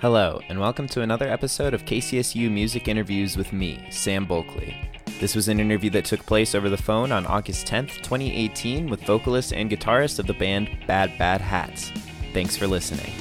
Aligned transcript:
Hello, 0.00 0.40
and 0.48 0.60
welcome 0.60 0.86
to 0.86 1.00
another 1.02 1.26
episode 1.28 1.74
of 1.74 1.84
KCSU 1.84 2.48
Music 2.48 2.86
Interviews 2.86 3.36
with 3.36 3.52
me, 3.52 3.84
Sam 3.90 4.26
Bulkley. 4.26 4.76
This 5.18 5.34
was 5.34 5.48
an 5.48 5.58
interview 5.58 5.90
that 5.90 6.04
took 6.04 6.24
place 6.24 6.54
over 6.54 6.68
the 6.68 6.76
phone 6.76 7.10
on 7.10 7.26
August 7.26 7.66
10th, 7.66 7.96
2018, 7.96 8.88
with 8.88 9.02
vocalist 9.02 9.52
and 9.52 9.68
guitarist 9.68 10.20
of 10.20 10.28
the 10.28 10.34
band 10.34 10.70
Bad 10.86 11.18
Bad 11.18 11.40
Hats. 11.40 11.90
Thanks 12.32 12.56
for 12.56 12.68
listening. 12.68 13.12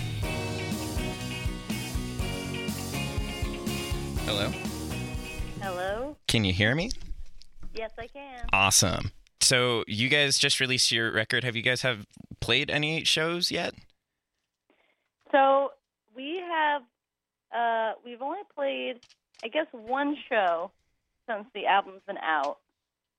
Hello. 4.28 4.52
Hello? 5.60 6.16
Can 6.28 6.46
you 6.46 6.54
hear 6.54 6.76
me? 6.76 6.92
Yes, 7.74 7.94
I 7.98 8.06
can. 8.06 8.46
Awesome. 8.54 9.12
So 9.42 9.84
you 9.88 10.10
guys 10.10 10.38
just 10.38 10.60
released 10.60 10.92
your 10.92 11.12
record. 11.12 11.44
Have 11.44 11.56
you 11.56 11.64
guys 11.64 11.82
have 11.82 12.06
played 12.40 12.70
any 12.70 13.04
shows 13.04 13.50
yet? 13.50 13.74
So 15.32 15.72
we 15.72 15.77
have, 16.58 16.82
uh, 17.56 17.94
we've 18.04 18.22
only 18.22 18.40
played, 18.56 19.00
I 19.44 19.48
guess, 19.48 19.68
one 19.72 20.16
show 20.30 20.72
since 21.30 21.46
the 21.54 21.66
album's 21.66 22.02
been 22.08 22.18
out, 22.18 22.58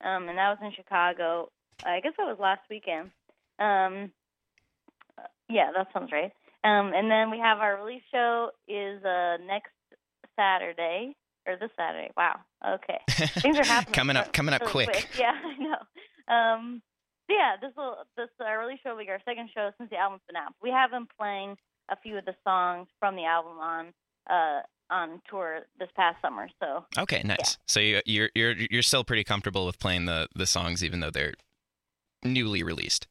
um, 0.03 0.27
and 0.27 0.37
that 0.37 0.49
was 0.49 0.57
in 0.61 0.71
Chicago. 0.75 1.49
I 1.85 1.99
guess 2.01 2.13
that 2.17 2.27
was 2.27 2.37
last 2.39 2.61
weekend. 2.69 3.11
Um, 3.59 4.11
uh, 5.17 5.27
yeah, 5.49 5.71
that 5.75 5.87
sounds 5.93 6.11
right. 6.11 6.31
Um, 6.63 6.91
and 6.93 7.09
then 7.09 7.31
we 7.31 7.39
have 7.39 7.59
our 7.59 7.77
release 7.77 8.03
show 8.11 8.51
is 8.67 9.03
uh, 9.03 9.37
next 9.45 9.71
Saturday 10.35 11.15
or 11.47 11.55
this 11.57 11.71
Saturday. 11.77 12.11
Wow. 12.17 12.39
Okay, 12.67 12.99
things 13.39 13.57
are 13.57 13.65
happening. 13.65 13.93
coming 13.93 14.17
up, 14.17 14.33
coming 14.33 14.53
up 14.53 14.61
really 14.61 14.85
quick. 14.85 15.07
Yeah, 15.17 15.31
I 15.45 15.55
know. 15.57 16.33
Um, 16.33 16.81
yeah, 17.29 17.55
this 17.61 17.71
will 17.77 17.97
this 18.17 18.27
our 18.41 18.59
release 18.59 18.79
show 18.83 18.91
will 18.91 19.03
be 19.03 19.09
our 19.09 19.21
second 19.23 19.49
show 19.53 19.71
since 19.77 19.89
the 19.89 19.97
album's 19.97 20.21
been 20.27 20.35
out. 20.35 20.53
We 20.61 20.71
have 20.71 20.91
been 20.91 21.07
playing 21.17 21.55
a 21.91 21.97
few 21.97 22.17
of 22.17 22.25
the 22.25 22.35
songs 22.43 22.87
from 22.99 23.15
the 23.15 23.25
album 23.25 23.57
on 23.59 23.93
uh 24.29 24.61
on 24.89 25.21
tour 25.29 25.61
this 25.77 25.89
past 25.95 26.17
summer. 26.21 26.49
So 26.59 26.85
Okay, 26.97 27.21
nice. 27.23 27.57
So 27.67 27.79
you, 27.79 28.01
you're 28.05 28.29
you're 28.35 28.55
you're 28.69 28.81
still 28.81 29.03
pretty 29.03 29.23
comfortable 29.23 29.65
with 29.65 29.79
playing 29.79 30.05
the 30.05 30.27
the 30.35 30.45
songs, 30.45 30.83
even 30.83 30.99
though 30.99 31.11
they're 31.11 31.35
newly 32.23 32.63
released. 32.63 33.07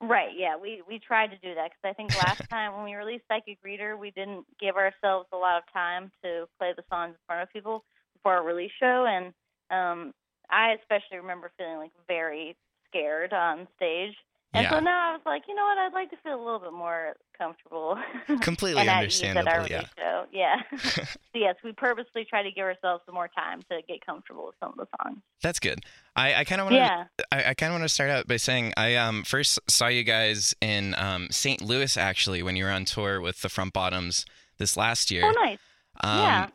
right, 0.00 0.30
yeah, 0.36 0.56
we 0.56 0.82
we 0.88 0.98
tried 0.98 1.28
to 1.28 1.38
do 1.38 1.54
that 1.54 1.70
because 1.70 1.84
I 1.84 1.92
think 1.92 2.14
last 2.14 2.40
time 2.50 2.74
when 2.74 2.84
we 2.84 2.94
released 2.94 3.24
Psychic 3.28 3.58
Reader, 3.62 3.96
we 3.96 4.10
didn't 4.10 4.46
give 4.60 4.76
ourselves 4.76 5.28
a 5.32 5.36
lot 5.36 5.58
of 5.58 5.64
time 5.72 6.10
to 6.22 6.46
play 6.58 6.72
the 6.76 6.84
songs 6.90 7.14
in 7.14 7.20
front 7.26 7.42
of 7.42 7.52
people 7.52 7.84
before 8.14 8.34
our 8.34 8.44
release 8.44 8.72
show, 8.78 9.06
and 9.08 9.32
um 9.70 10.14
I 10.50 10.76
especially 10.80 11.18
remember 11.18 11.50
feeling 11.58 11.78
like 11.78 11.92
very 12.06 12.56
scared 12.88 13.32
on 13.32 13.68
stage. 13.76 14.14
And 14.54 14.66
so 14.70 14.80
now 14.80 15.10
I 15.10 15.12
was 15.12 15.20
like, 15.26 15.42
you 15.46 15.54
know 15.54 15.64
what? 15.64 15.76
I'd 15.78 15.92
like 15.92 16.10
to 16.10 16.16
feel 16.24 16.34
a 16.34 16.42
little 16.42 16.58
bit 16.58 16.72
more 16.72 17.14
comfortable. 17.36 17.98
Completely 18.40 18.80
and 18.80 18.88
at 18.88 19.04
ease 19.04 19.22
at 19.22 19.46
our. 19.46 19.66
Yeah. 19.68 19.84
show. 19.96 20.24
Yeah. 20.32 20.56
so 20.78 21.02
yes, 21.34 21.56
we 21.62 21.72
purposely 21.72 22.24
try 22.24 22.42
to 22.42 22.50
give 22.50 22.64
ourselves 22.64 23.02
some 23.04 23.14
more 23.14 23.28
time 23.28 23.60
to 23.70 23.80
get 23.86 24.04
comfortable 24.04 24.46
with 24.46 24.54
some 24.58 24.70
of 24.70 24.76
the 24.76 24.86
songs. 25.02 25.18
That's 25.42 25.60
good. 25.60 25.80
I, 26.16 26.34
I 26.34 26.44
kind 26.44 26.60
of 26.62 26.66
want 26.66 26.74
to 26.74 26.78
Yeah. 26.78 27.04
I, 27.30 27.50
I 27.50 27.54
kind 27.54 27.70
of 27.72 27.74
want 27.78 27.84
to 27.84 27.88
start 27.94 28.10
out 28.10 28.26
by 28.26 28.38
saying 28.38 28.72
I 28.76 28.96
um 28.96 29.22
first 29.22 29.58
saw 29.68 29.88
you 29.88 30.02
guys 30.02 30.54
in 30.62 30.94
um 30.96 31.28
St. 31.30 31.60
Louis 31.60 31.96
actually 31.96 32.42
when 32.42 32.56
you 32.56 32.64
were 32.64 32.70
on 32.70 32.86
tour 32.86 33.20
with 33.20 33.42
the 33.42 33.50
Front 33.50 33.74
Bottoms 33.74 34.24
this 34.56 34.76
last 34.76 35.10
year. 35.10 35.24
Oh, 35.26 35.30
nice. 35.44 35.58
Um, 36.02 36.18
Yeah. 36.18 36.46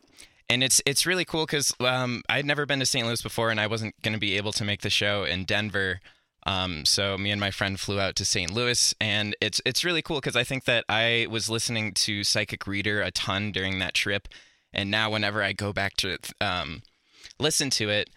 And 0.49 0.63
it's 0.63 0.81
it's 0.85 1.05
really 1.05 1.25
cool 1.25 1.45
because 1.45 1.73
um, 1.79 2.21
I'd 2.27 2.45
never 2.45 2.65
been 2.65 2.79
to 2.79 2.85
St. 2.85 3.05
Louis 3.07 3.21
before, 3.21 3.49
and 3.49 3.59
I 3.59 3.67
wasn't 3.67 3.95
going 4.01 4.13
to 4.13 4.19
be 4.19 4.35
able 4.37 4.51
to 4.53 4.63
make 4.65 4.81
the 4.81 4.89
show 4.89 5.23
in 5.23 5.45
Denver. 5.45 5.99
Um, 6.45 6.83
so 6.85 7.17
me 7.17 7.31
and 7.31 7.39
my 7.39 7.51
friend 7.51 7.79
flew 7.79 7.99
out 7.99 8.15
to 8.17 8.25
St. 8.25 8.51
Louis, 8.51 8.93
and 8.99 9.35
it's 9.39 9.61
it's 9.65 9.83
really 9.85 10.01
cool 10.01 10.17
because 10.17 10.35
I 10.35 10.43
think 10.43 10.65
that 10.65 10.83
I 10.89 11.27
was 11.29 11.49
listening 11.49 11.93
to 11.93 12.23
Psychic 12.23 12.67
Reader 12.67 13.01
a 13.01 13.11
ton 13.11 13.51
during 13.51 13.79
that 13.79 13.93
trip, 13.93 14.27
and 14.73 14.91
now 14.91 15.09
whenever 15.09 15.41
I 15.41 15.53
go 15.53 15.71
back 15.71 15.95
to 15.97 16.17
um, 16.41 16.81
listen 17.39 17.69
to 17.71 17.89
it, 17.89 18.09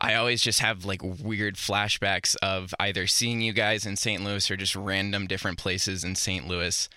I 0.00 0.14
always 0.14 0.42
just 0.42 0.60
have 0.60 0.84
like 0.84 1.00
weird 1.02 1.56
flashbacks 1.56 2.36
of 2.42 2.74
either 2.78 3.06
seeing 3.06 3.40
you 3.40 3.52
guys 3.54 3.86
in 3.86 3.96
St. 3.96 4.22
Louis 4.22 4.50
or 4.50 4.56
just 4.56 4.76
random 4.76 5.26
different 5.26 5.58
places 5.58 6.04
in 6.04 6.14
St. 6.16 6.46
Louis 6.46 6.88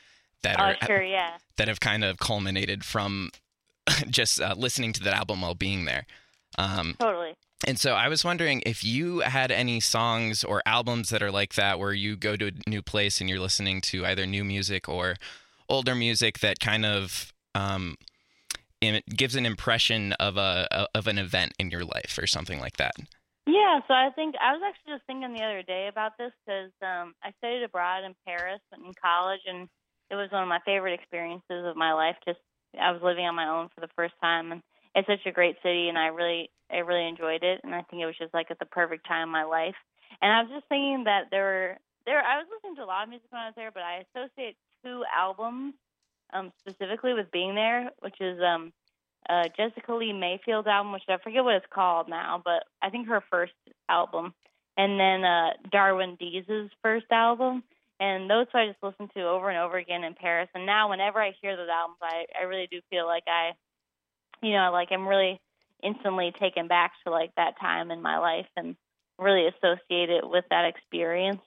that 0.41 0.59
Oh, 0.59 0.63
are 0.63 0.77
sure. 0.85 1.03
Yeah. 1.03 1.37
that 1.57 1.69
have 1.69 1.79
kind 1.79 2.03
of 2.03 2.17
culminated 2.17 2.83
from 2.83 3.31
just 4.09 4.41
uh, 4.41 4.55
listening 4.57 4.91
to 4.93 5.03
that 5.03 5.13
album 5.13 5.41
while 5.41 5.55
being 5.55 5.85
there. 5.85 6.05
Um, 6.57 6.95
Totally. 6.99 7.35
And 7.65 7.79
so 7.79 7.93
I 7.93 8.07
was 8.07 8.23
wondering 8.25 8.61
if 8.65 8.83
you 8.83 9.19
had 9.19 9.51
any 9.51 9.79
songs 9.79 10.43
or 10.43 10.61
albums 10.65 11.09
that 11.09 11.23
are 11.23 11.31
like 11.31 11.53
that, 11.55 11.79
where 11.79 11.93
you 11.93 12.15
go 12.15 12.35
to 12.35 12.47
a 12.47 12.69
new 12.69 12.81
place 12.81 13.21
and 13.21 13.29
you're 13.29 13.39
listening 13.39 13.81
to 13.81 14.05
either 14.05 14.25
new 14.25 14.43
music 14.43 14.89
or 14.89 15.15
older 15.69 15.95
music 15.95 16.39
that 16.39 16.59
kind 16.59 16.85
of 16.85 17.33
um, 17.55 17.95
gives 19.15 19.35
an 19.35 19.45
impression 19.45 20.13
of 20.13 20.37
a 20.37 20.87
of 20.93 21.07
an 21.07 21.17
event 21.17 21.53
in 21.59 21.69
your 21.69 21.83
life 21.83 22.17
or 22.21 22.27
something 22.27 22.59
like 22.59 22.77
that. 22.77 22.93
Yeah. 23.45 23.79
So 23.87 23.93
I 23.93 24.09
think 24.15 24.35
I 24.39 24.53
was 24.53 24.61
actually 24.65 24.93
just 24.93 25.05
thinking 25.05 25.33
the 25.33 25.43
other 25.43 25.63
day 25.63 25.87
about 25.87 26.17
this 26.17 26.31
because 26.45 26.71
um, 26.81 27.13
I 27.23 27.31
studied 27.39 27.63
abroad 27.63 28.03
in 28.03 28.15
Paris 28.25 28.61
in 28.73 28.93
college, 29.01 29.41
and 29.47 29.67
it 30.09 30.15
was 30.15 30.31
one 30.31 30.43
of 30.43 30.49
my 30.49 30.59
favorite 30.65 30.93
experiences 30.93 31.65
of 31.65 31.75
my 31.75 31.93
life. 31.93 32.15
Just 32.25 32.39
I 32.79 32.91
was 32.91 33.01
living 33.01 33.25
on 33.25 33.35
my 33.35 33.47
own 33.47 33.69
for 33.75 33.81
the 33.81 33.91
first 33.95 34.13
time, 34.21 34.51
and 34.51 34.61
it's 34.95 35.07
such 35.07 35.25
a 35.25 35.31
great 35.31 35.55
city, 35.63 35.89
and 35.89 35.97
I 35.97 36.07
really 36.07 36.49
I 36.71 36.77
really 36.77 37.07
enjoyed 37.07 37.43
it, 37.43 37.61
and 37.63 37.73
I 37.73 37.81
think 37.83 38.01
it 38.01 38.05
was 38.05 38.17
just 38.17 38.33
like 38.33 38.51
at 38.51 38.59
the 38.59 38.65
perfect 38.65 39.07
time 39.07 39.29
in 39.29 39.31
my 39.31 39.43
life. 39.43 39.75
And 40.21 40.31
I 40.31 40.41
was 40.43 40.51
just 40.51 40.67
thinking 40.69 41.05
that 41.05 41.25
there 41.31 41.43
were 41.43 41.77
there 42.05 42.19
I 42.19 42.37
was 42.37 42.47
listening 42.53 42.75
to 42.77 42.83
a 42.83 42.89
lot 42.89 43.03
of 43.03 43.09
music 43.09 43.27
when 43.29 43.41
I 43.41 43.47
was 43.47 43.55
there, 43.55 43.71
but 43.71 43.83
I 43.83 44.05
associate 44.13 44.55
two 44.83 45.03
albums 45.15 45.73
um, 46.33 46.51
specifically 46.59 47.13
with 47.13 47.31
being 47.31 47.55
there, 47.55 47.89
which 47.99 48.19
is 48.19 48.39
um, 48.41 48.73
uh, 49.29 49.43
Jessica 49.55 49.93
Lea 49.93 50.13
Mayfield's 50.13 50.67
album, 50.67 50.91
which 50.91 51.03
I 51.07 51.17
forget 51.23 51.43
what 51.43 51.55
it's 51.55 51.65
called 51.73 52.09
now, 52.09 52.41
but 52.43 52.63
I 52.81 52.89
think 52.89 53.07
her 53.07 53.23
first 53.31 53.53
album, 53.89 54.33
and 54.77 54.99
then 54.99 55.23
uh, 55.23 55.51
Darwin 55.71 56.17
Deez's 56.19 56.71
first 56.81 57.05
album. 57.11 57.63
And 57.99 58.29
those 58.29 58.47
two 58.51 58.57
I 58.57 58.67
just 58.67 58.83
listened 58.83 59.11
to 59.15 59.23
over 59.23 59.49
and 59.49 59.59
over 59.59 59.77
again 59.77 60.03
in 60.03 60.13
Paris. 60.13 60.49
And 60.53 60.65
now, 60.65 60.89
whenever 60.89 61.21
I 61.21 61.31
hear 61.41 61.55
those 61.55 61.69
albums, 61.69 61.99
I, 62.01 62.25
I 62.37 62.43
really 62.43 62.67
do 62.69 62.81
feel 62.89 63.05
like 63.05 63.23
I, 63.27 63.51
you 64.43 64.51
know, 64.51 64.69
like 64.71 64.89
I'm 64.91 65.07
really 65.07 65.39
instantly 65.81 66.33
taken 66.39 66.67
back 66.67 66.91
to 67.03 67.11
like 67.11 67.31
that 67.35 67.59
time 67.59 67.91
in 67.91 68.01
my 68.01 68.19
life 68.19 68.47
and 68.55 68.75
really 69.17 69.47
associate 69.47 70.09
it 70.09 70.29
with 70.29 70.45
that 70.49 70.65
experience. 70.65 71.41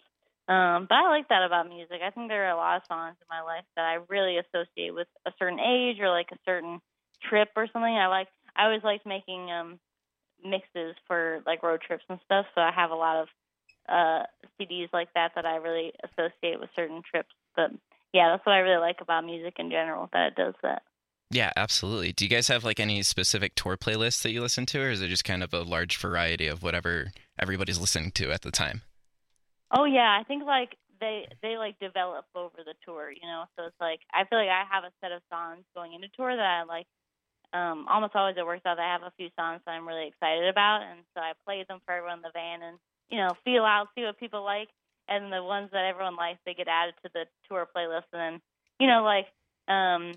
Um, 0.48 0.86
but 0.88 0.94
I 0.94 1.08
like 1.08 1.28
that 1.28 1.44
about 1.44 1.68
music. 1.68 2.00
I 2.04 2.10
think 2.10 2.28
there 2.28 2.46
are 2.46 2.54
a 2.54 2.56
lot 2.56 2.76
of 2.76 2.82
songs 2.88 3.16
in 3.20 3.26
my 3.28 3.42
life 3.42 3.64
that 3.74 3.84
I 3.84 3.98
really 4.08 4.38
associate 4.38 4.94
with 4.94 5.08
a 5.26 5.32
certain 5.38 5.58
age 5.58 5.98
or 6.00 6.08
like 6.08 6.28
a 6.32 6.38
certain 6.44 6.80
trip 7.28 7.48
or 7.56 7.66
something. 7.72 7.94
I 7.94 8.06
like 8.06 8.28
I 8.56 8.64
always 8.64 8.84
liked 8.84 9.06
making 9.06 9.50
um 9.50 9.78
mixes 10.44 10.94
for 11.06 11.42
like 11.46 11.62
road 11.62 11.80
trips 11.82 12.04
and 12.08 12.20
stuff, 12.24 12.46
so 12.54 12.60
I 12.60 12.70
have 12.70 12.92
a 12.92 12.94
lot 12.94 13.22
of 13.22 13.28
uh 13.88 14.22
CDs 14.58 14.88
like 14.92 15.12
that 15.14 15.32
that 15.34 15.46
I 15.46 15.56
really 15.56 15.92
associate 16.04 16.60
with 16.60 16.70
certain 16.76 17.02
trips. 17.02 17.34
But 17.56 17.72
yeah, 18.12 18.30
that's 18.30 18.46
what 18.46 18.54
I 18.54 18.58
really 18.58 18.80
like 18.80 19.00
about 19.00 19.24
music 19.24 19.54
in 19.58 19.70
general 19.70 20.08
that 20.12 20.28
it 20.28 20.36
does 20.36 20.54
that. 20.62 20.82
Yeah, 21.30 21.50
absolutely. 21.56 22.12
Do 22.12 22.24
you 22.24 22.28
guys 22.28 22.48
have 22.48 22.64
like 22.64 22.78
any 22.78 23.02
specific 23.02 23.54
tour 23.54 23.76
playlists 23.76 24.22
that 24.22 24.30
you 24.30 24.40
listen 24.40 24.64
to, 24.66 24.80
or 24.80 24.90
is 24.90 25.02
it 25.02 25.08
just 25.08 25.24
kind 25.24 25.42
of 25.42 25.52
a 25.52 25.62
large 25.62 25.96
variety 25.96 26.46
of 26.46 26.62
whatever 26.62 27.10
everybody's 27.38 27.80
listening 27.80 28.12
to 28.12 28.30
at 28.30 28.42
the 28.42 28.52
time? 28.52 28.82
Oh 29.76 29.84
yeah, 29.84 30.16
I 30.18 30.22
think 30.24 30.44
like 30.44 30.76
they 31.00 31.26
they 31.42 31.58
like 31.58 31.78
develop 31.80 32.26
over 32.34 32.58
the 32.64 32.74
tour, 32.84 33.10
you 33.10 33.26
know. 33.26 33.44
So 33.56 33.64
it's 33.66 33.80
like 33.80 34.00
I 34.14 34.24
feel 34.24 34.38
like 34.38 34.48
I 34.48 34.64
have 34.70 34.84
a 34.84 34.92
set 35.02 35.12
of 35.12 35.22
songs 35.30 35.64
going 35.74 35.94
into 35.94 36.08
tour 36.16 36.34
that 36.34 36.44
I 36.44 36.62
like. 36.62 36.86
Um, 37.52 37.86
almost 37.88 38.14
always 38.14 38.36
it 38.36 38.46
works 38.46 38.66
out. 38.66 38.78
I 38.78 38.92
have 38.92 39.02
a 39.02 39.12
few 39.16 39.28
songs 39.38 39.62
that 39.64 39.72
I'm 39.72 39.86
really 39.86 40.08
excited 40.08 40.48
about, 40.48 40.82
and 40.82 41.00
so 41.14 41.20
I 41.20 41.32
play 41.44 41.64
them 41.68 41.80
for 41.84 41.94
everyone 41.94 42.18
in 42.18 42.22
the 42.22 42.30
van, 42.34 42.62
and 42.62 42.78
you 43.10 43.18
know, 43.18 43.30
feel 43.44 43.64
out, 43.64 43.88
see 43.94 44.04
what 44.04 44.18
people 44.18 44.44
like, 44.44 44.68
and 45.08 45.32
the 45.32 45.42
ones 45.42 45.70
that 45.72 45.86
everyone 45.86 46.16
likes, 46.16 46.38
they 46.44 46.54
get 46.54 46.68
added 46.68 46.94
to 47.02 47.10
the 47.14 47.24
tour 47.48 47.66
playlist, 47.66 48.10
and 48.12 48.20
then 48.20 48.40
you 48.78 48.86
know, 48.86 49.02
like 49.02 49.26
um, 49.68 50.14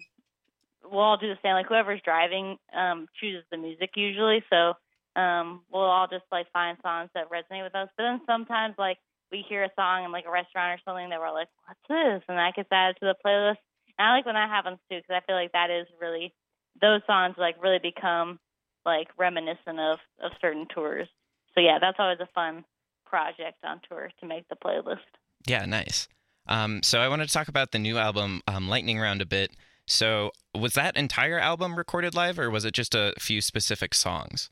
we'll 0.84 1.02
all 1.02 1.18
do 1.18 1.28
the 1.28 1.40
same. 1.44 1.54
Like 1.54 1.68
whoever's 1.68 2.02
driving 2.04 2.58
um, 2.76 3.08
chooses 3.20 3.44
the 3.52 3.58
music 3.58 3.92
usually, 3.96 4.44
so 4.50 4.74
um, 5.20 5.62
we'll 5.72 5.84
all 5.84 6.08
just 6.08 6.26
like 6.32 6.52
find 6.52 6.78
songs 6.82 7.10
that 7.14 7.30
resonate 7.30 7.64
with 7.64 7.76
us. 7.76 7.90
But 7.98 8.04
then 8.04 8.22
sometimes 8.26 8.76
like 8.78 8.98
we 9.32 9.44
hear 9.48 9.64
a 9.64 9.72
song 9.76 10.06
in 10.06 10.12
like 10.12 10.26
a 10.28 10.32
restaurant 10.32 10.80
or 10.80 10.82
something 10.86 11.10
that 11.10 11.20
we're 11.20 11.32
like, 11.32 11.50
"What's 11.66 11.88
this?" 11.90 12.24
and 12.28 12.38
that 12.38 12.56
gets 12.56 12.70
added 12.72 12.98
to 13.00 13.06
the 13.06 13.16
playlist. 13.26 13.62
And 13.98 14.08
I 14.08 14.16
like 14.16 14.26
when 14.26 14.36
that 14.36 14.50
happens 14.50 14.80
too 14.90 14.98
because 14.98 15.22
I 15.22 15.26
feel 15.26 15.36
like 15.36 15.52
that 15.54 15.70
is 15.70 15.88
really 16.00 16.34
those 16.82 17.02
songs 17.06 17.36
like 17.38 17.62
really 17.62 17.80
become 17.80 18.40
like 18.86 19.08
reminiscent 19.18 19.80
of 19.80 20.00
of 20.24 20.32
certain 20.42 20.68
tours. 20.74 21.08
So 21.56 21.62
yeah, 21.62 21.80
that's 21.80 21.98
always 22.00 22.20
a 22.20 22.30
fun 22.34 22.64
project 23.06 23.58
on 23.64 23.82
tour 23.90 24.10
to 24.20 24.28
make 24.28 24.48
the 24.50 24.56
playlist. 24.56 25.10
Yeah, 25.48 25.66
nice. 25.66 26.08
Um, 26.48 26.82
so 26.84 27.00
I 27.00 27.08
wanted 27.08 27.28
to 27.28 27.34
talk 27.34 27.48
about 27.48 27.72
the 27.72 27.80
new 27.80 27.98
album, 27.98 28.42
um, 28.48 28.70
Lightning 28.70 29.00
Round, 29.00 29.22
a 29.22 29.26
bit. 29.26 29.52
So 29.90 30.32
was 30.56 30.74
that 30.74 30.96
entire 30.96 31.40
album 31.40 31.76
recorded 31.76 32.14
live, 32.14 32.38
or 32.40 32.50
was 32.50 32.64
it 32.64 32.74
just 32.74 32.94
a 32.94 33.14
few 33.20 33.42
specific 33.42 33.94
songs? 33.94 34.50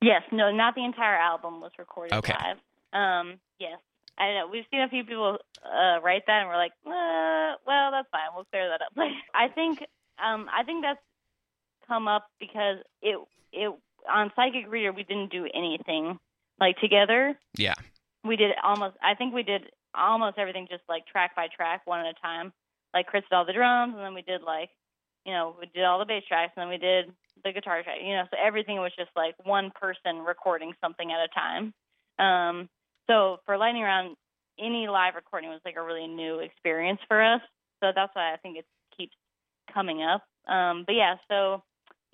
Yes, 0.00 0.22
no, 0.30 0.52
not 0.52 0.74
the 0.74 0.84
entire 0.84 1.16
album 1.16 1.60
was 1.60 1.72
recorded 1.78 2.12
Okay. 2.14 2.34
live. 2.34 2.58
Um, 2.92 3.40
yes, 3.58 3.78
I 4.18 4.34
know 4.34 4.48
we've 4.50 4.64
seen 4.70 4.80
a 4.80 4.88
few 4.88 5.04
people 5.04 5.38
uh, 5.64 6.00
write 6.02 6.22
that, 6.26 6.40
and 6.40 6.48
we're 6.48 6.56
like, 6.56 6.72
uh, 6.86 7.56
well, 7.66 7.90
that's 7.90 8.08
fine. 8.12 8.28
We'll 8.34 8.44
clear 8.44 8.68
that 8.68 8.82
up 8.82 8.92
later. 8.96 9.14
I 9.34 9.48
think 9.48 9.80
um, 10.22 10.48
I 10.54 10.64
think 10.64 10.84
that's 10.84 11.00
come 11.86 12.06
up 12.06 12.26
because 12.38 12.76
it 13.02 13.18
it 13.52 13.72
on 14.08 14.30
Psychic 14.36 14.70
Reader 14.70 14.92
we 14.92 15.02
didn't 15.02 15.32
do 15.32 15.46
anything 15.54 16.18
like 16.60 16.76
together. 16.78 17.38
Yeah. 17.56 17.74
We 18.24 18.36
did 18.36 18.52
almost. 18.62 18.96
I 19.02 19.14
think 19.14 19.34
we 19.34 19.42
did 19.42 19.62
almost 19.94 20.38
everything 20.38 20.66
just 20.70 20.82
like 20.88 21.06
track 21.06 21.34
by 21.34 21.48
track, 21.54 21.82
one 21.86 22.00
at 22.00 22.06
a 22.06 22.20
time. 22.20 22.52
Like 22.94 23.06
Chris 23.06 23.24
did 23.28 23.36
all 23.36 23.44
the 23.44 23.52
drums, 23.52 23.94
and 23.94 24.04
then 24.04 24.14
we 24.14 24.22
did 24.22 24.42
like, 24.42 24.70
you 25.24 25.32
know, 25.32 25.56
we 25.58 25.66
did 25.74 25.84
all 25.84 25.98
the 25.98 26.06
bass 26.06 26.24
tracks, 26.26 26.52
and 26.56 26.62
then 26.62 26.68
we 26.68 26.78
did 26.78 27.12
the 27.44 27.52
guitar 27.52 27.82
track. 27.82 27.98
You 28.02 28.14
know, 28.14 28.24
so 28.30 28.36
everything 28.42 28.78
was 28.78 28.92
just 28.96 29.10
like 29.16 29.34
one 29.44 29.70
person 29.74 30.18
recording 30.26 30.72
something 30.80 31.10
at 31.12 31.20
a 31.20 31.28
time. 31.28 31.74
Um, 32.18 32.68
so 33.06 33.38
for 33.46 33.56
Lightning 33.56 33.82
Round, 33.82 34.16
any 34.58 34.88
live 34.88 35.14
recording 35.14 35.50
was 35.50 35.60
like 35.64 35.76
a 35.76 35.82
really 35.82 36.06
new 36.06 36.40
experience 36.40 37.00
for 37.08 37.22
us. 37.22 37.40
So 37.80 37.92
that's 37.94 38.14
why 38.14 38.32
I 38.32 38.36
think 38.36 38.58
it 38.58 38.66
keeps 38.96 39.14
coming 39.72 40.02
up. 40.02 40.22
Um, 40.52 40.84
but 40.86 40.94
yeah, 40.94 41.16
so 41.28 41.62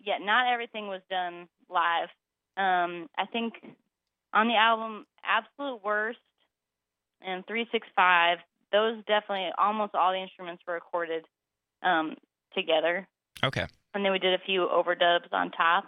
yeah, 0.02 0.18
not 0.20 0.52
everything 0.52 0.88
was 0.88 1.00
done 1.10 1.48
live. 1.70 2.08
Um, 2.56 3.08
I 3.16 3.26
think 3.32 3.54
on 4.32 4.48
the 4.48 4.56
album 4.56 5.06
Absolute 5.24 5.82
Worst 5.84 6.18
and 7.22 7.46
365, 7.46 8.38
those 8.74 8.96
definitely 9.06 9.50
almost 9.56 9.94
all 9.94 10.12
the 10.12 10.18
instruments 10.18 10.62
were 10.66 10.74
recorded 10.74 11.24
um, 11.84 12.16
together. 12.56 13.06
Okay. 13.42 13.66
And 13.94 14.04
then 14.04 14.10
we 14.10 14.18
did 14.18 14.34
a 14.34 14.44
few 14.44 14.66
overdubs 14.66 15.32
on 15.32 15.52
top. 15.52 15.84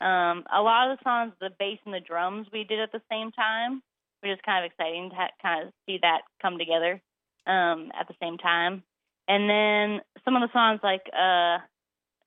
Um, 0.00 0.42
a 0.52 0.60
lot 0.60 0.90
of 0.90 0.98
the 0.98 1.04
songs, 1.04 1.32
the 1.40 1.50
bass 1.58 1.78
and 1.84 1.94
the 1.94 2.00
drums, 2.00 2.48
we 2.52 2.64
did 2.64 2.80
at 2.80 2.90
the 2.90 3.00
same 3.08 3.30
time, 3.30 3.82
which 4.20 4.32
is 4.32 4.38
kind 4.44 4.64
of 4.64 4.70
exciting 4.70 5.10
to 5.10 5.16
ha- 5.16 5.36
kind 5.40 5.66
of 5.68 5.72
see 5.86 5.98
that 6.02 6.22
come 6.42 6.58
together 6.58 7.00
um, 7.46 7.92
at 7.98 8.08
the 8.08 8.14
same 8.20 8.36
time. 8.36 8.82
And 9.28 9.48
then 9.48 10.00
some 10.24 10.34
of 10.34 10.42
the 10.42 10.52
songs, 10.52 10.80
like 10.82 11.06
uh, 11.16 11.58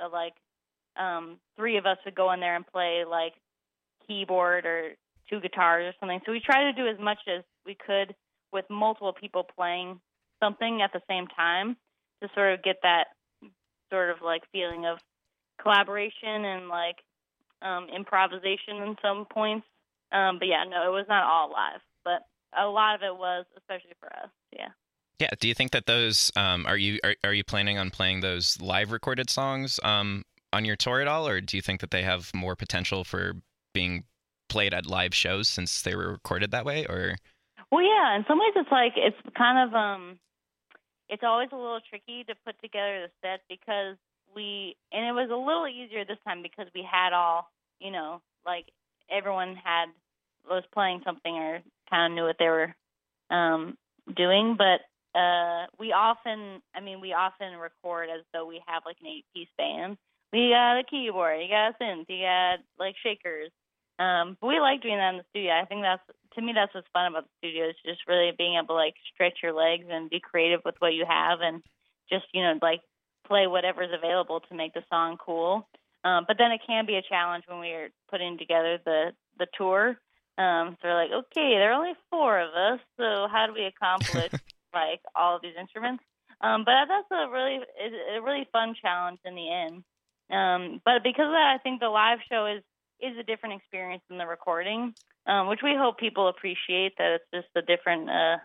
uh, 0.02 0.10
like 0.12 0.34
um, 0.96 1.38
three 1.58 1.78
of 1.78 1.86
us 1.86 1.98
would 2.06 2.16
go 2.16 2.32
in 2.32 2.40
there 2.40 2.56
and 2.56 2.66
play 2.66 3.04
like 3.08 3.34
keyboard 4.08 4.66
or 4.66 4.92
two 5.30 5.42
guitars 5.42 5.94
or 5.94 5.94
something. 6.00 6.22
So 6.26 6.32
we 6.32 6.40
try 6.40 6.72
to 6.72 6.74
do 6.74 6.88
as 6.88 6.98
much 6.98 7.20
as 7.28 7.44
we 7.66 7.76
could 7.76 8.16
with 8.52 8.66
multiple 8.70 9.14
people 9.14 9.44
playing 9.44 10.00
something 10.42 10.82
at 10.82 10.92
the 10.94 11.02
same 11.10 11.28
time 11.28 11.76
to 12.22 12.30
sort 12.34 12.54
of 12.54 12.64
get 12.64 12.78
that 12.84 13.08
sort 13.92 14.10
of 14.10 14.18
like 14.24 14.44
feeling 14.52 14.86
of 14.86 15.00
collaboration 15.62 16.46
and 16.46 16.70
like 16.70 16.98
um, 17.62 17.88
improvisation 17.96 18.78
in 18.84 18.96
some 19.02 19.26
points. 19.26 19.66
Um, 20.12 20.40
but 20.40 20.48
yeah, 20.48 20.64
no, 20.70 20.88
it 20.88 20.92
was 20.92 21.06
not 21.10 21.24
all 21.24 21.52
live, 21.52 21.82
but 22.04 22.22
a 22.58 22.66
lot 22.66 22.96
of 22.96 23.02
it 23.02 23.16
was, 23.18 23.46
especially 23.58 23.94
for 24.00 24.08
us. 24.08 24.30
Yeah. 24.52 24.70
Yeah. 25.20 25.30
Do 25.40 25.48
you 25.48 25.54
think 25.54 25.72
that 25.72 25.88
those 25.88 26.32
um, 26.36 26.66
are 26.68 26.78
you 26.78 27.00
are, 27.04 27.16
are 27.24 27.34
you 27.34 27.44
planning 27.44 27.78
on 27.78 27.90
playing 27.90 28.22
those 28.22 28.60
live 28.62 28.92
recorded 28.92 29.30
songs 29.30 29.80
um, 29.84 30.24
on 30.54 30.64
your 30.64 30.76
tour 30.76 31.02
at 31.02 31.08
all, 31.08 31.28
or 31.28 31.42
do 31.42 31.58
you 31.58 31.62
think 31.62 31.82
that 31.82 31.92
they 31.92 32.04
have 32.04 32.32
more 32.36 32.56
potential 32.56 33.04
for 33.04 33.34
being 33.74 34.04
played 34.48 34.74
at 34.74 34.86
live 34.86 35.14
shows 35.14 35.50
since 35.50 35.82
they 35.82 35.96
were 35.96 36.12
recorded 36.12 36.52
that 36.52 36.66
way? 36.66 36.86
Or 36.86 37.16
well, 37.72 37.84
yeah, 37.84 38.16
in 38.16 38.26
some 38.28 38.40
ways 38.40 38.54
it's 38.56 38.72
like 38.72 38.94
it's 38.96 39.18
kind 39.38 39.68
of 39.68 39.76
um, 39.76 40.20
it's 41.10 41.24
always 41.24 41.50
a 41.52 41.56
little 41.56 41.80
tricky 41.90 42.24
to 42.26 42.36
put 42.46 42.60
together 42.62 43.08
the 43.08 43.12
set 43.22 43.42
because 43.50 43.98
we 44.36 44.76
and 44.92 45.06
it 45.06 45.14
was 45.14 45.30
a 45.32 45.36
little 45.36 45.68
easier 45.68 46.06
this 46.06 46.18
time 46.26 46.42
because 46.42 46.68
we 46.76 46.86
had 46.90 47.14
all 47.14 47.50
you 47.80 47.92
know 47.92 48.22
like 48.46 48.66
everyone 49.10 49.56
had 49.56 49.88
was 50.50 50.64
playing 50.74 51.02
something 51.06 51.34
or 51.34 51.62
kind 51.90 52.12
of 52.12 52.16
knew 52.16 52.24
what 52.24 52.36
they 52.40 52.50
were 52.50 52.74
um 53.32 53.78
doing 54.16 54.56
but 54.58 54.82
uh 55.18 55.66
we 55.80 55.92
often 55.92 56.62
i 56.76 56.80
mean 56.80 57.02
we 57.02 57.14
often 57.14 57.58
record 57.58 58.10
as 58.10 58.24
though 58.34 58.46
we 58.46 58.62
have 58.68 58.84
like 58.86 58.98
an 59.02 59.08
eight 59.08 59.26
piece 59.34 59.50
band. 59.58 59.98
We 60.34 60.50
got 60.50 60.80
a 60.80 60.84
keyboard 60.84 61.42
you 61.42 61.48
got 61.48 61.72
a 61.72 61.84
synth 61.84 62.06
you 62.10 62.24
got 62.24 62.60
like 62.80 62.96
shakers. 63.02 63.50
Um 64.00 64.38
but 64.40 64.48
we 64.48 64.60
like 64.60 64.82
doing 64.82 64.98
that 64.98 65.12
in 65.12 65.18
the 65.18 65.26
studio. 65.32 65.54
I 65.54 65.66
think 65.66 65.82
that's 65.82 66.04
to 66.38 66.46
me 66.46 66.54
that's 66.54 66.74
what's 66.74 66.88
fun 66.94 67.08
about 67.08 67.24
the 67.24 67.38
studio 67.40 67.70
is 67.70 67.76
just 67.86 68.08
really 68.08 68.32
being 68.38 68.56
able 68.56 68.68
to 68.68 68.74
like 68.74 68.94
stretch 69.14 69.40
your 69.42 69.54
legs 69.54 69.86
and 69.90 70.10
be 70.10 70.20
creative 70.20 70.62
with 70.64 70.76
what 70.80 70.94
you 70.94 71.06
have 71.08 71.40
and 71.42 71.64
just 72.10 72.26
you 72.34 72.42
know 72.42 72.54
like 72.62 72.82
play 73.28 73.48
whatever's 73.48 73.92
available 73.94 74.40
to 74.40 74.56
make 74.56 74.74
the 74.74 74.84
song 74.90 75.18
cool. 75.24 75.68
Um, 76.04 76.24
but 76.28 76.38
then 76.38 76.52
it 76.52 76.62
can 76.66 76.86
be 76.86 76.96
a 76.96 77.02
challenge 77.02 77.44
when 77.48 77.60
we 77.60 77.72
are 77.72 77.90
putting 78.10 78.38
together 78.38 78.80
the 78.86 79.12
the 79.38 79.48
tour. 79.58 79.98
Um, 80.38 80.78
so 80.80 80.88
we're 80.88 80.94
like, 80.94 81.12
okay, 81.12 81.58
there 81.58 81.72
are 81.72 81.80
only 81.80 81.96
four 82.12 82.40
of 82.40 82.54
us, 82.54 82.80
so 82.98 83.28
how 83.32 83.48
do 83.48 83.54
we 83.54 83.66
accomplish 83.66 84.32
like 84.74 85.02
all 85.16 85.36
of 85.36 85.42
these 85.42 85.58
instruments? 85.60 86.04
Um, 86.42 86.64
but 86.64 86.86
that's 86.88 87.10
a 87.12 87.30
really 87.32 87.60
a 88.16 88.22
really 88.22 88.48
fun 88.52 88.76
challenge 88.80 89.20
in 89.26 89.36
the 89.36 89.50
end. 89.52 89.84
Um, 90.30 90.82
but 90.86 91.04
because 91.04 91.26
of 91.26 91.34
that, 91.34 91.56
I 91.56 91.58
think 91.64 91.80
the 91.80 91.90
live 91.90 92.20
show 92.30 92.46
is 92.46 92.64
is 93.00 93.18
a 93.18 93.24
different 93.24 93.56
experience 93.56 94.04
than 94.10 94.18
the 94.18 94.26
recording, 94.26 94.94
um, 95.26 95.48
which 95.48 95.60
we 95.64 95.76
hope 95.78 95.98
people 95.98 96.28
appreciate. 96.28 96.94
That 96.98 97.20
it's 97.20 97.26
just 97.34 97.48
a 97.56 97.62
different 97.62 98.10
uh, 98.10 98.38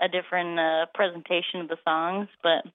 a 0.00 0.08
different 0.08 0.58
uh, 0.58 0.86
presentation 0.94 1.60
of 1.60 1.68
the 1.68 1.78
songs. 1.84 2.28
But 2.42 2.66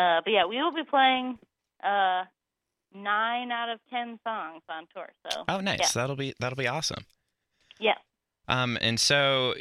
uh, 0.00 0.20
but 0.24 0.30
yeah, 0.30 0.46
we 0.46 0.56
will 0.56 0.72
be 0.72 0.84
playing 0.84 1.38
uh, 1.82 2.24
nine 2.94 3.50
out 3.50 3.68
of 3.70 3.80
ten 3.90 4.18
songs 4.24 4.62
on 4.68 4.86
tour. 4.94 5.10
So 5.30 5.44
oh, 5.48 5.60
nice. 5.60 5.80
Yeah. 5.80 5.88
That'll 5.94 6.16
be 6.16 6.34
that'll 6.40 6.56
be 6.56 6.68
awesome. 6.68 7.04
Yeah. 7.78 7.96
Um, 8.46 8.78
and 8.80 9.00
so 9.00 9.54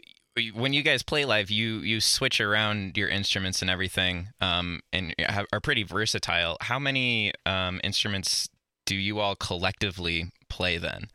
when 0.54 0.74
you 0.74 0.81
guys 0.81 1.04
play 1.04 1.25
live, 1.25 1.51
you 1.51 1.78
you 1.80 2.01
switch 2.01 2.42
around 2.42 2.98
your 2.98 3.07
instruments 3.07 3.62
and 3.62 3.69
everything, 3.69 4.30
um, 4.42 4.81
and 4.92 5.13
have, 5.19 5.46
are 5.54 5.60
pretty 5.60 5.84
versatile. 5.84 6.57
How 6.62 6.80
many 6.80 7.34
um, 7.46 7.80
instruments 7.84 8.50
do 8.86 8.96
you 8.96 9.19
all 9.19 9.36
collectively 9.36 10.31
play 10.54 10.78
then? 10.78 11.08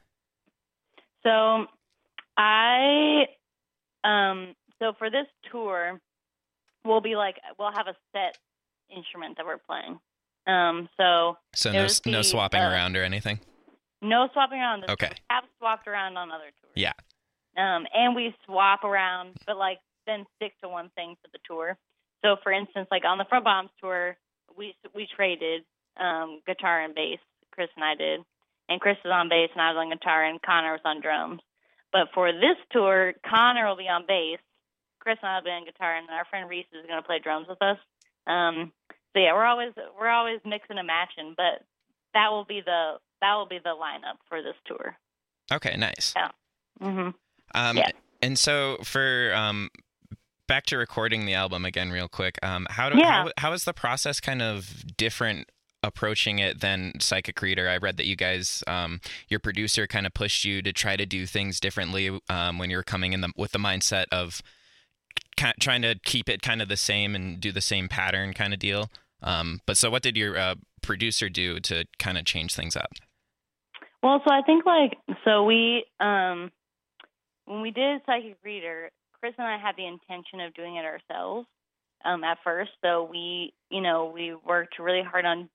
So, 1.22 1.66
I 2.36 3.26
um, 4.04 4.54
so 4.78 4.92
for 4.98 5.10
this 5.10 5.26
tour, 5.50 6.00
we'll 6.84 7.00
be 7.00 7.16
like 7.16 7.36
we'll 7.58 7.72
have 7.72 7.86
a 7.86 7.96
set 8.12 8.38
instrument 8.94 9.36
that 9.36 9.46
we're 9.46 9.58
playing. 9.58 9.98
Um, 10.46 10.88
so 10.96 11.36
so 11.54 11.72
no 11.72 11.86
no 12.06 12.22
swapping 12.22 12.60
uh, 12.60 12.70
around 12.70 12.96
or 12.96 13.02
anything. 13.02 13.40
No 14.00 14.28
swapping 14.32 14.58
around. 14.58 14.82
This 14.82 14.90
Okay. 14.90 15.10
We 15.10 15.16
have 15.30 15.44
swapped 15.58 15.88
around 15.88 16.16
on 16.16 16.30
other 16.30 16.50
tours. 16.60 16.72
Yeah. 16.74 16.92
Um, 17.56 17.86
and 17.92 18.14
we 18.14 18.34
swap 18.46 18.84
around, 18.84 19.36
but 19.46 19.56
like 19.56 19.78
then 20.06 20.24
stick 20.36 20.52
to 20.62 20.68
one 20.68 20.90
thing 20.94 21.16
for 21.20 21.28
the 21.32 21.38
tour. 21.46 21.76
So 22.24 22.36
for 22.42 22.52
instance, 22.52 22.88
like 22.90 23.04
on 23.04 23.18
the 23.18 23.24
Front 23.28 23.44
Bottoms 23.44 23.70
tour, 23.80 24.16
we 24.56 24.74
we 24.94 25.08
traded 25.14 25.62
um, 25.98 26.40
guitar 26.46 26.82
and 26.82 26.94
bass. 26.94 27.18
Chris 27.52 27.68
and 27.74 27.84
I 27.84 27.96
did, 27.96 28.20
and 28.68 28.80
Chris 28.80 28.96
was 29.04 29.12
on 29.12 29.28
bass 29.28 29.50
and 29.52 29.62
I 29.62 29.72
was 29.72 29.78
on 29.78 29.90
guitar, 29.90 30.24
and 30.24 30.40
Connor 30.42 30.72
was 30.72 30.80
on 30.84 31.00
drums. 31.00 31.40
But 31.92 32.08
for 32.14 32.32
this 32.32 32.56
tour, 32.70 33.14
Connor 33.28 33.66
will 33.66 33.76
be 33.76 33.88
on 33.88 34.04
bass, 34.06 34.38
Chris 35.00 35.18
and 35.22 35.30
I 35.30 35.36
will 35.36 35.44
be 35.44 35.50
on 35.50 35.64
guitar, 35.64 35.96
and 35.96 36.08
our 36.10 36.24
friend 36.26 36.48
Reese 36.48 36.66
is 36.72 36.86
going 36.86 37.00
to 37.00 37.06
play 37.06 37.18
drums 37.18 37.46
with 37.48 37.62
us. 37.62 37.78
Um, 38.26 38.72
so 39.14 39.20
yeah, 39.20 39.32
we're 39.32 39.46
always 39.46 39.72
we're 39.98 40.10
always 40.10 40.40
mixing 40.44 40.78
and 40.78 40.86
matching, 40.86 41.34
but 41.36 41.64
that 42.14 42.30
will 42.30 42.44
be 42.44 42.60
the 42.64 42.96
that 43.20 43.34
will 43.34 43.46
be 43.46 43.58
the 43.58 43.70
lineup 43.70 44.18
for 44.28 44.42
this 44.42 44.54
tour. 44.66 44.96
Okay, 45.50 45.76
nice. 45.76 46.12
Yeah. 46.14 46.28
Mm-hmm. 46.80 47.08
Um, 47.54 47.76
Yeah. 47.76 47.90
And 48.20 48.38
so 48.38 48.78
for 48.84 49.32
um, 49.34 49.70
back 50.46 50.66
to 50.66 50.76
recording 50.76 51.24
the 51.24 51.34
album 51.34 51.64
again, 51.64 51.90
real 51.90 52.08
quick. 52.08 52.38
Um, 52.42 52.66
how 52.68 52.88
do 52.90 52.98
Yeah. 52.98 53.24
how, 53.24 53.30
how 53.38 53.52
is 53.52 53.64
the 53.64 53.72
process 53.72 54.20
kind 54.20 54.42
of 54.42 54.96
different? 54.96 55.48
Approaching 55.82 56.38
it 56.40 56.60
than 56.60 56.92
psychic 56.98 57.40
reader 57.40 57.68
i 57.68 57.76
read 57.76 57.96
that 57.96 58.06
you 58.06 58.16
guys 58.16 58.64
um, 58.66 59.00
your 59.28 59.38
producer 59.38 59.86
kind 59.86 60.06
of 60.06 60.14
pushed 60.14 60.44
you 60.44 60.60
to 60.60 60.72
try 60.72 60.96
to 60.96 61.06
do 61.06 61.24
things 61.24 61.60
differently 61.60 62.18
um, 62.28 62.58
when 62.58 62.68
you're 62.68 62.82
coming 62.82 63.12
in 63.12 63.20
the, 63.20 63.32
with 63.36 63.52
the 63.52 63.58
mindset 63.58 64.06
of 64.10 64.42
ki 65.38 65.52
trying 65.60 65.82
to 65.82 65.94
keep 66.04 66.28
it 66.28 66.42
kind 66.42 66.60
of 66.60 66.68
the 66.68 66.76
same 66.76 67.14
and 67.14 67.40
do 67.40 67.52
the 67.52 67.60
same 67.60 67.88
pattern 67.88 68.34
kind 68.34 68.52
of 68.52 68.58
deal. 68.58 68.90
Um, 69.22 69.60
but 69.66 69.76
so 69.76 69.90
what 69.90 70.02
did 70.02 70.16
your 70.16 70.36
uh, 70.36 70.56
producer 70.82 71.28
do 71.28 71.60
to 71.60 71.84
kind 71.98 72.18
of 72.18 72.24
change 72.24 72.54
things 72.54 72.76
up? 72.76 72.92
Well, 74.02 74.20
so 74.26 74.32
I 74.32 74.42
think 74.42 74.64
like 74.66 74.96
so 75.24 75.44
we 75.44 75.84
um 76.00 76.50
when 77.46 77.62
we 77.62 77.70
did 77.70 78.02
Psychic 78.06 78.36
Reader, 78.44 78.90
Chris 79.18 79.34
and 79.38 79.46
I 79.46 79.58
had 79.58 79.74
the 79.76 79.86
intention 79.86 80.40
of 80.40 80.54
doing 80.54 80.76
it 80.76 80.84
ourselves 80.84 81.48
um 82.04 82.22
at 82.22 82.38
first. 82.44 82.70
So 82.84 83.08
we, 83.10 83.52
you 83.70 83.80
know, 83.80 84.12
we 84.14 84.34
worked 84.34 84.78
really 84.78 85.02
hard 85.02 85.24
on 85.24 85.48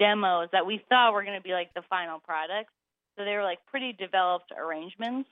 demos 0.00 0.48
that 0.52 0.66
we 0.66 0.82
thought 0.88 1.12
were 1.12 1.22
going 1.22 1.38
to 1.38 1.42
be 1.42 1.52
like 1.52 1.72
the 1.74 1.82
final 1.88 2.18
product. 2.18 2.70
So 3.16 3.24
they 3.24 3.36
were 3.36 3.44
like 3.44 3.58
pretty 3.70 3.92
developed 3.92 4.52
arrangements. 4.56 5.28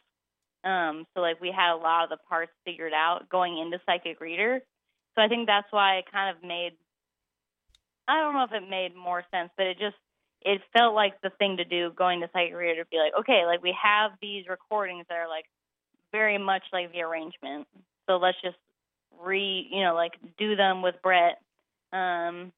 Um 0.64 1.06
so 1.14 1.20
like 1.20 1.40
we 1.40 1.50
had 1.50 1.72
a 1.72 1.80
lot 1.80 2.04
of 2.04 2.10
the 2.10 2.18
parts 2.28 2.52
figured 2.64 2.92
out 2.92 3.28
going 3.30 3.58
into 3.58 3.80
Psychic 3.86 4.20
Reader. 4.20 4.60
So 5.14 5.22
I 5.22 5.28
think 5.28 5.46
that's 5.46 5.66
why 5.70 5.96
it 5.96 6.04
kind 6.12 6.36
of 6.36 6.42
made 6.46 6.72
I 8.06 8.20
don't 8.20 8.34
know 8.34 8.44
if 8.44 8.52
it 8.52 8.68
made 8.68 8.94
more 8.94 9.24
sense, 9.30 9.50
but 9.56 9.66
it 9.66 9.78
just 9.78 9.96
it 10.42 10.60
felt 10.72 10.94
like 10.94 11.20
the 11.22 11.30
thing 11.38 11.56
to 11.56 11.64
do 11.64 11.90
going 11.96 12.20
to 12.20 12.30
Psychic 12.32 12.54
Reader 12.54 12.82
to 12.82 12.90
be 12.90 12.98
like, 12.98 13.12
okay, 13.20 13.44
like 13.46 13.62
we 13.62 13.74
have 13.80 14.12
these 14.20 14.44
recordings 14.48 15.06
that 15.08 15.16
are 15.16 15.28
like 15.28 15.44
very 16.12 16.38
much 16.38 16.62
like 16.72 16.92
the 16.92 17.02
arrangement. 17.02 17.66
So 18.06 18.16
let's 18.16 18.40
just 18.42 18.56
re, 19.22 19.68
you 19.70 19.82
know, 19.82 19.94
like 19.94 20.12
do 20.38 20.56
them 20.56 20.82
with 20.82 20.96
Brett. 21.02 21.40
Um, 21.92 22.52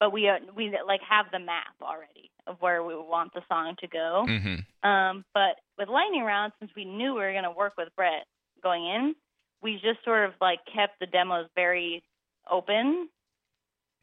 but 0.00 0.12
we 0.12 0.28
uh, 0.28 0.38
we 0.56 0.74
like 0.86 1.02
have 1.08 1.26
the 1.30 1.38
map 1.38 1.74
already 1.82 2.30
of 2.46 2.56
where 2.60 2.82
we 2.82 2.96
want 2.96 3.32
the 3.34 3.42
song 3.48 3.76
to 3.80 3.86
go. 3.86 4.24
Mm-hmm. 4.26 4.88
Um, 4.88 5.24
but 5.34 5.60
with 5.78 5.88
lightning 5.88 6.22
round, 6.24 6.52
since 6.58 6.72
we 6.74 6.84
knew 6.86 7.14
we 7.14 7.20
were 7.20 7.32
going 7.32 7.44
to 7.44 7.50
work 7.50 7.74
with 7.76 7.88
Brett 7.94 8.26
going 8.62 8.86
in, 8.86 9.14
we 9.62 9.74
just 9.74 10.02
sort 10.04 10.24
of 10.24 10.32
like 10.40 10.60
kept 10.74 10.98
the 10.98 11.06
demos 11.06 11.46
very 11.54 12.02
open 12.50 13.08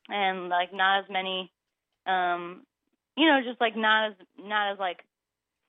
and 0.08 0.50
like 0.50 0.74
not 0.74 1.00
as 1.00 1.06
many, 1.10 1.52
um, 2.06 2.62
you 3.18 3.26
know, 3.26 3.42
just 3.44 3.60
like 3.60 3.76
not 3.76 4.12
as 4.12 4.14
not 4.40 4.74
as 4.74 4.80
like 4.80 5.00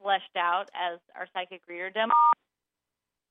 fleshed 0.01 0.37
out 0.37 0.71
as 0.75 0.99
our 1.17 1.27
psychic 1.35 1.63
reader 1.69 1.91
demo 1.91 2.13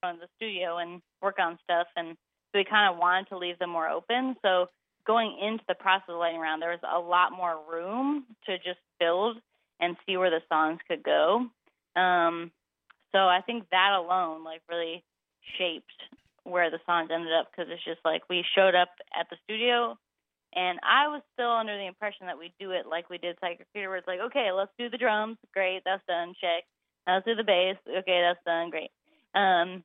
from 0.02 0.18
the 0.20 0.28
studio 0.36 0.78
and 0.78 1.02
work 1.22 1.38
on 1.40 1.58
stuff 1.64 1.88
and 1.96 2.18
so 2.52 2.60
we 2.60 2.66
kind 2.66 2.94
of 2.94 3.00
wanted 3.00 3.28
to 3.28 3.38
leave 3.38 3.58
them 3.60 3.70
more 3.70 3.90
open 3.90 4.36
so 4.42 4.68
going 5.08 5.38
into 5.42 5.64
the 5.68 5.76
process 5.76 6.10
of 6.10 6.20
lightning 6.20 6.42
round 6.42 6.62
there 6.62 6.70
was 6.72 6.80
a 6.84 7.00
lot 7.00 7.32
more 7.32 7.58
room 7.72 8.26
to 8.46 8.58
just 8.58 8.80
build 9.00 9.38
and 9.80 9.96
see 10.06 10.18
where 10.18 10.30
the 10.30 10.42
songs 10.50 10.80
could 10.88 11.04
go. 11.04 11.48
Um 11.96 12.52
so 13.14 13.20
i 13.20 13.42
think 13.46 13.64
that 13.72 13.94
alone 13.98 14.44
like 14.44 14.62
really 14.70 15.04
shaped 15.58 15.96
where 16.44 16.70
the 16.70 16.80
songs 16.86 17.10
ended 17.12 17.32
up 17.34 17.48
because 17.52 17.72
it's 17.72 17.84
just 17.84 18.00
like 18.04 18.22
we 18.30 18.44
showed 18.56 18.76
up 18.76 18.90
at 19.18 19.28
the 19.30 19.38
studio 19.46 19.98
and 20.56 20.80
I 20.82 21.08
was 21.08 21.22
still 21.34 21.52
under 21.52 21.78
the 21.78 21.86
impression 21.86 22.28
that 22.28 22.40
we 22.40 22.54
do 22.60 22.72
it 22.72 22.88
like 22.88 23.10
we 23.10 23.18
did 23.18 23.38
Psychic 23.40 23.68
Reader, 23.76 23.90
where 23.90 23.98
it's 23.98 24.08
like, 24.08 24.20
okay, 24.32 24.52
let's 24.52 24.72
do 24.80 24.90
the 24.90 24.98
drums, 24.98 25.38
great, 25.54 25.82
that's 25.84 26.06
done, 26.08 26.34
check. 26.40 26.64
Let's 27.06 27.26
do 27.26 27.36
the 27.36 27.44
bass, 27.44 27.78
okay, 27.86 28.22
that's 28.24 28.44
done, 28.46 28.70
great. 28.70 28.92
Um, 29.36 29.84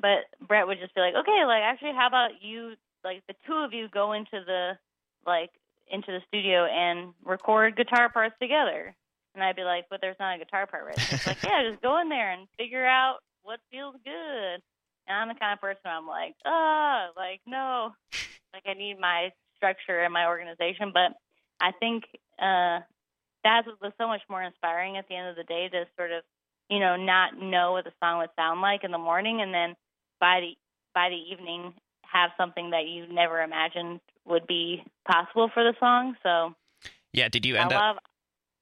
but 0.00 0.26
Brett 0.46 0.66
would 0.66 0.80
just 0.80 0.94
be 0.94 1.00
like, 1.00 1.14
okay, 1.14 1.44
like 1.46 1.62
actually, 1.62 1.92
how 1.94 2.08
about 2.08 2.42
you, 2.42 2.74
like 3.04 3.22
the 3.28 3.34
two 3.46 3.54
of 3.54 3.72
you 3.72 3.88
go 3.88 4.12
into 4.12 4.42
the 4.46 4.72
like 5.26 5.50
into 5.90 6.10
the 6.10 6.20
studio 6.28 6.64
and 6.64 7.12
record 7.24 7.76
guitar 7.76 8.08
parts 8.08 8.34
together. 8.40 8.94
And 9.34 9.42
I'd 9.42 9.56
be 9.56 9.62
like, 9.62 9.86
but 9.90 10.00
there's 10.00 10.16
not 10.20 10.36
a 10.36 10.38
guitar 10.38 10.66
part 10.66 10.86
right. 10.86 11.12
It's 11.12 11.26
like, 11.26 11.42
yeah, 11.44 11.68
just 11.68 11.82
go 11.82 12.00
in 12.00 12.08
there 12.08 12.30
and 12.30 12.46
figure 12.56 12.86
out 12.86 13.18
what 13.42 13.60
feels 13.70 13.94
good. 14.04 14.62
And 15.06 15.16
I'm 15.16 15.28
the 15.28 15.34
kind 15.34 15.52
of 15.52 15.60
person 15.60 15.82
I'm 15.84 16.06
like, 16.06 16.34
ah, 16.46 17.08
like 17.16 17.40
no, 17.46 17.92
like 18.52 18.64
I 18.66 18.74
need 18.74 18.98
my 18.98 19.32
structure 19.56 20.00
and 20.00 20.12
my 20.12 20.26
organization. 20.26 20.92
But 20.92 21.12
I 21.60 21.72
think 21.78 22.04
uh, 22.38 22.80
that 23.44 23.64
was 23.80 23.92
so 23.98 24.08
much 24.08 24.22
more 24.30 24.42
inspiring 24.42 24.96
at 24.96 25.06
the 25.08 25.16
end 25.16 25.28
of 25.28 25.36
the 25.36 25.44
day 25.44 25.68
to 25.68 25.84
sort 25.96 26.12
of, 26.12 26.22
you 26.70 26.80
know, 26.80 26.96
not 26.96 27.38
know 27.38 27.72
what 27.72 27.84
the 27.84 27.92
song 28.02 28.18
would 28.18 28.30
sound 28.36 28.62
like 28.62 28.84
in 28.84 28.90
the 28.90 28.98
morning, 28.98 29.42
and 29.42 29.52
then 29.52 29.74
by 30.20 30.40
the 30.40 30.54
by 30.94 31.10
the 31.10 31.32
evening 31.32 31.74
have 32.14 32.30
something 32.38 32.70
that 32.70 32.86
you 32.86 33.06
never 33.12 33.42
imagined 33.42 34.00
would 34.24 34.46
be 34.46 34.82
possible 35.06 35.50
for 35.52 35.62
the 35.64 35.74
song. 35.78 36.14
So 36.22 36.54
yeah, 37.12 37.28
did 37.28 37.44
you 37.44 37.56
end 37.56 37.72
I 37.72 37.76
up? 37.76 37.82
love. 37.82 37.96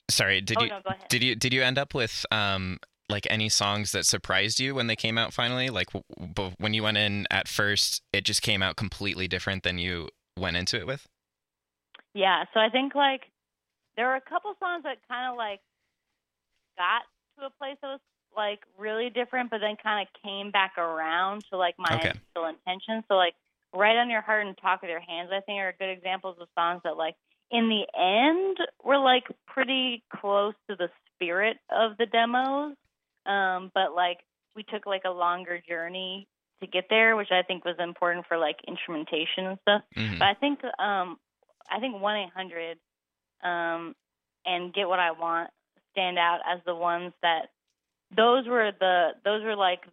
Sorry, 0.09 0.41
did 0.41 0.59
oh 0.59 0.63
you 0.63 0.69
no, 0.69 0.79
go 0.83 0.89
ahead. 0.89 1.05
did 1.09 1.23
you 1.23 1.35
did 1.35 1.53
you 1.53 1.63
end 1.63 1.77
up 1.77 1.93
with 1.93 2.25
um 2.31 2.79
like 3.09 3.27
any 3.29 3.49
songs 3.49 3.91
that 3.91 4.05
surprised 4.05 4.59
you 4.59 4.75
when 4.75 4.87
they 4.87 4.95
came 4.95 5.17
out 5.17 5.33
finally? 5.33 5.69
Like 5.69 5.87
w- 5.91 6.33
w- 6.33 6.55
when 6.57 6.73
you 6.73 6.83
went 6.83 6.97
in 6.97 7.27
at 7.29 7.47
first, 7.47 8.01
it 8.11 8.25
just 8.25 8.41
came 8.41 8.63
out 8.63 8.75
completely 8.75 9.27
different 9.27 9.63
than 9.63 9.77
you 9.77 10.09
went 10.37 10.57
into 10.57 10.77
it 10.77 10.87
with. 10.87 11.07
Yeah, 12.13 12.45
so 12.53 12.59
I 12.59 12.69
think 12.69 12.95
like 12.95 13.21
there 13.95 14.07
were 14.07 14.15
a 14.15 14.21
couple 14.21 14.53
songs 14.59 14.83
that 14.83 14.97
kind 15.07 15.31
of 15.31 15.37
like 15.37 15.61
got 16.77 17.03
to 17.39 17.47
a 17.47 17.49
place 17.49 17.77
that 17.81 17.87
was 17.87 17.99
like 18.35 18.59
really 18.77 19.09
different, 19.09 19.49
but 19.49 19.59
then 19.59 19.75
kind 19.81 20.07
of 20.07 20.21
came 20.23 20.51
back 20.51 20.77
around 20.77 21.45
to 21.51 21.57
like 21.57 21.75
my 21.77 21.93
Okay. 21.95 22.11
initial 22.35 22.49
intention. 22.49 23.03
So 23.07 23.15
like 23.15 23.35
"Write 23.73 23.97
on 23.97 24.09
Your 24.09 24.21
Heart" 24.21 24.47
and 24.47 24.57
"Talk 24.57 24.81
with 24.81 24.91
Your 24.91 24.99
Hands," 24.99 25.29
I 25.31 25.41
think 25.41 25.59
are 25.59 25.73
good 25.77 25.89
examples 25.89 26.37
of 26.39 26.47
songs 26.57 26.81
that 26.83 26.97
like 26.97 27.15
in 27.51 27.69
the 27.69 27.85
end 27.99 28.57
were 28.83 28.97
like 28.97 29.25
pretty 29.47 30.03
close 30.15 30.53
to 30.69 30.75
the 30.75 30.89
spirit 31.13 31.57
of 31.69 31.97
the 31.97 32.05
demos, 32.05 32.75
um, 33.25 33.71
but 33.73 33.93
like 33.95 34.19
we 34.55 34.63
took 34.63 34.85
like 34.85 35.03
a 35.05 35.09
longer 35.09 35.59
journey 35.67 36.27
to 36.61 36.67
get 36.67 36.85
there, 36.89 37.15
which 37.15 37.31
I 37.31 37.41
think 37.41 37.65
was 37.65 37.75
important 37.79 38.25
for 38.27 38.37
like 38.37 38.57
instrumentation 38.67 39.45
and 39.47 39.59
stuff. 39.61 39.81
Mhm. 39.95 40.19
But 40.19 40.27
I 40.27 40.33
think 40.35 40.63
um 40.79 41.19
I 41.69 41.79
think 41.79 42.01
one 42.01 42.17
eight 42.17 42.31
hundred 42.33 42.77
um 43.43 43.95
and 44.45 44.73
Get 44.73 44.87
What 44.87 44.99
I 44.99 45.11
Want 45.11 45.49
stand 45.91 46.17
out 46.17 46.39
as 46.45 46.59
the 46.65 46.75
ones 46.75 47.13
that 47.21 47.49
those 48.15 48.47
were 48.47 48.71
the 48.79 49.11
those 49.23 49.43
were 49.43 49.55
like 49.55 49.83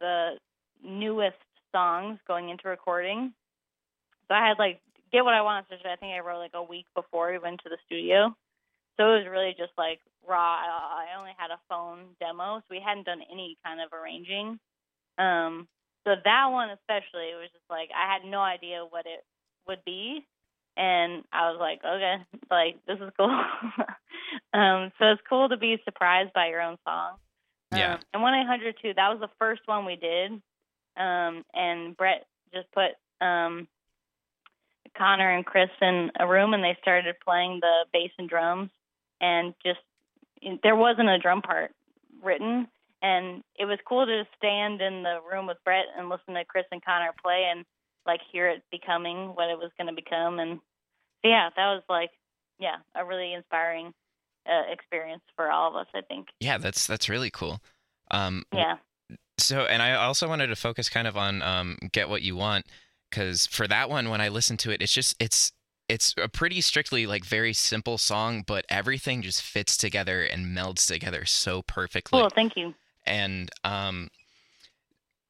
the 0.00 0.38
newest 0.82 1.36
songs 1.76 2.18
going 2.26 2.48
into 2.48 2.68
recording. 2.68 3.34
So 4.28 4.34
I 4.34 4.48
had 4.48 4.58
like 4.58 4.80
Get 5.12 5.24
What 5.24 5.34
I 5.34 5.42
Want, 5.42 5.66
which 5.70 5.80
I 5.84 5.96
think 5.96 6.14
I 6.14 6.20
wrote 6.20 6.38
like 6.38 6.54
a 6.54 6.62
week 6.62 6.86
before 6.94 7.30
we 7.30 7.38
went 7.38 7.60
to 7.64 7.68
the 7.68 7.76
studio. 7.84 8.34
So 8.96 9.12
it 9.12 9.18
was 9.18 9.28
really 9.30 9.54
just 9.58 9.72
like 9.76 10.00
raw. 10.26 10.56
I 10.56 11.04
I 11.12 11.18
only 11.18 11.32
had 11.36 11.50
a 11.50 11.60
phone 11.68 12.16
demo, 12.18 12.58
so 12.58 12.64
we 12.70 12.80
hadn't 12.80 13.04
done 13.04 13.20
any 13.30 13.58
kind 13.62 13.80
of 13.80 13.92
arranging. 13.92 14.58
Um, 15.18 15.68
so 16.04 16.14
that 16.24 16.46
one 16.50 16.70
especially, 16.70 17.28
it 17.28 17.36
was 17.36 17.52
just 17.52 17.68
like 17.68 17.90
I 17.92 18.10
had 18.10 18.24
no 18.24 18.40
idea 18.40 18.86
what 18.88 19.04
it 19.04 19.20
would 19.68 19.84
be, 19.84 20.24
and 20.78 21.24
I 21.30 21.50
was 21.50 21.58
like, 21.60 21.80
okay, 21.84 22.16
like 22.50 22.80
this 22.86 22.96
is 22.96 23.12
cool. 23.18 23.28
um, 24.54 24.92
so 24.98 25.12
it's 25.12 25.28
cool 25.28 25.50
to 25.50 25.58
be 25.58 25.76
surprised 25.84 26.32
by 26.32 26.48
your 26.48 26.62
own 26.62 26.78
song. 26.86 27.20
Yeah. 27.70 27.94
Um, 27.94 28.00
and 28.14 28.22
one 28.22 28.34
eight 28.34 28.46
hundred 28.46 28.76
two, 28.80 28.94
that 28.94 29.10
was 29.10 29.20
the 29.20 29.34
first 29.38 29.60
one 29.66 29.84
we 29.84 29.96
did. 29.96 30.40
Um, 30.96 31.44
and 31.54 31.96
Brett 31.96 32.26
just 32.52 32.66
put 32.72 32.92
um 33.24 33.68
Connor 34.96 35.30
and 35.30 35.44
Chris 35.44 35.70
in 35.80 36.10
a 36.18 36.26
room 36.26 36.54
and 36.54 36.64
they 36.64 36.76
started 36.80 37.16
playing 37.24 37.60
the 37.60 37.84
bass 37.92 38.10
and 38.18 38.28
drums. 38.28 38.70
And 39.20 39.54
just 39.64 39.80
there 40.62 40.76
wasn't 40.76 41.08
a 41.08 41.18
drum 41.18 41.42
part 41.42 41.72
written. 42.22 42.68
And 43.02 43.42
it 43.58 43.66
was 43.66 43.78
cool 43.86 44.06
to 44.06 44.24
stand 44.36 44.80
in 44.80 45.02
the 45.02 45.18
room 45.30 45.46
with 45.46 45.58
Brett 45.64 45.86
and 45.96 46.08
listen 46.08 46.34
to 46.34 46.44
Chris 46.44 46.64
and 46.72 46.84
Connor 46.84 47.12
play 47.22 47.48
and 47.50 47.64
like 48.06 48.20
hear 48.32 48.48
it 48.48 48.62
becoming 48.70 49.28
what 49.34 49.50
it 49.50 49.58
was 49.58 49.70
going 49.76 49.88
to 49.88 49.94
become. 49.94 50.38
And 50.38 50.58
so, 51.22 51.28
yeah 51.28 51.50
that 51.56 51.66
was 51.74 51.82
like 51.88 52.10
yeah 52.58 52.76
a 52.94 53.04
really 53.04 53.32
inspiring 53.32 53.92
uh, 54.46 54.72
experience 54.72 55.22
for 55.34 55.50
all 55.50 55.70
of 55.70 55.76
us 55.76 55.86
I 55.94 56.02
think. 56.02 56.28
Yeah, 56.40 56.58
that's 56.58 56.86
that's 56.86 57.08
really 57.08 57.30
cool. 57.30 57.60
Um, 58.10 58.44
yeah 58.52 58.76
So, 59.38 59.66
and 59.66 59.82
I 59.82 59.94
also 59.94 60.28
wanted 60.28 60.46
to 60.48 60.56
focus 60.56 60.88
kind 60.88 61.06
of 61.06 61.16
on 61.16 61.42
um, 61.42 61.78
"Get 61.92 62.08
What 62.08 62.22
You 62.22 62.36
Want" 62.36 62.66
because 63.10 63.46
for 63.46 63.68
that 63.68 63.90
one, 63.90 64.08
when 64.08 64.20
I 64.20 64.28
listen 64.28 64.56
to 64.58 64.70
it, 64.70 64.80
it's 64.82 64.92
just 64.92 65.14
it's 65.20 65.52
it's 65.88 66.14
a 66.20 66.28
pretty 66.28 66.60
strictly 66.60 67.06
like 67.06 67.24
very 67.24 67.52
simple 67.52 67.98
song, 67.98 68.42
but 68.46 68.64
everything 68.68 69.22
just 69.22 69.42
fits 69.42 69.76
together 69.76 70.22
and 70.22 70.56
melds 70.56 70.86
together 70.86 71.24
so 71.24 71.62
perfectly. 71.62 72.20
cool 72.20 72.30
thank 72.30 72.56
you 72.56 72.74
And 73.06 73.50
um, 73.62 74.08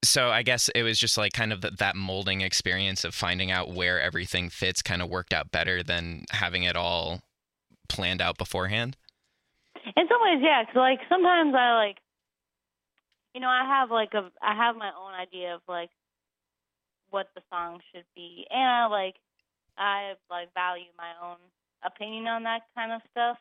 so 0.02 0.30
I 0.30 0.42
guess 0.42 0.70
it 0.74 0.82
was 0.82 0.98
just 0.98 1.18
like 1.18 1.32
kind 1.32 1.52
of 1.52 1.60
that 1.60 1.78
that 1.78 1.96
molding 1.96 2.40
experience 2.40 3.04
of 3.04 3.14
finding 3.14 3.50
out 3.50 3.72
where 3.72 4.00
everything 4.00 4.48
fits 4.48 4.82
kind 4.82 5.02
of 5.02 5.10
worked 5.10 5.32
out 5.32 5.50
better 5.50 5.82
than 5.82 6.24
having 6.30 6.62
it 6.62 6.76
all 6.76 7.20
planned 7.88 8.22
out 8.22 8.38
beforehand. 8.38 8.96
In 9.96 10.08
some 10.08 10.20
ways, 10.22 10.40
yeah. 10.42 10.64
Cause 10.64 10.76
like 10.76 11.00
sometimes 11.08 11.54
I 11.54 11.74
like, 11.74 11.98
you 13.36 13.42
know, 13.42 13.48
I 13.52 13.66
have 13.68 13.90
like 13.90 14.14
a, 14.14 14.32
I 14.40 14.56
have 14.56 14.76
my 14.76 14.90
own 14.98 15.12
idea 15.12 15.54
of 15.54 15.60
like 15.68 15.90
what 17.10 17.26
the 17.34 17.42
song 17.52 17.80
should 17.92 18.06
be, 18.14 18.46
and 18.48 18.62
I 18.62 18.86
like, 18.86 19.16
I 19.76 20.14
like 20.30 20.54
value 20.54 20.88
my 20.96 21.12
own 21.22 21.36
opinion 21.84 22.28
on 22.28 22.44
that 22.44 22.62
kind 22.74 22.92
of 22.92 23.02
stuff, 23.10 23.36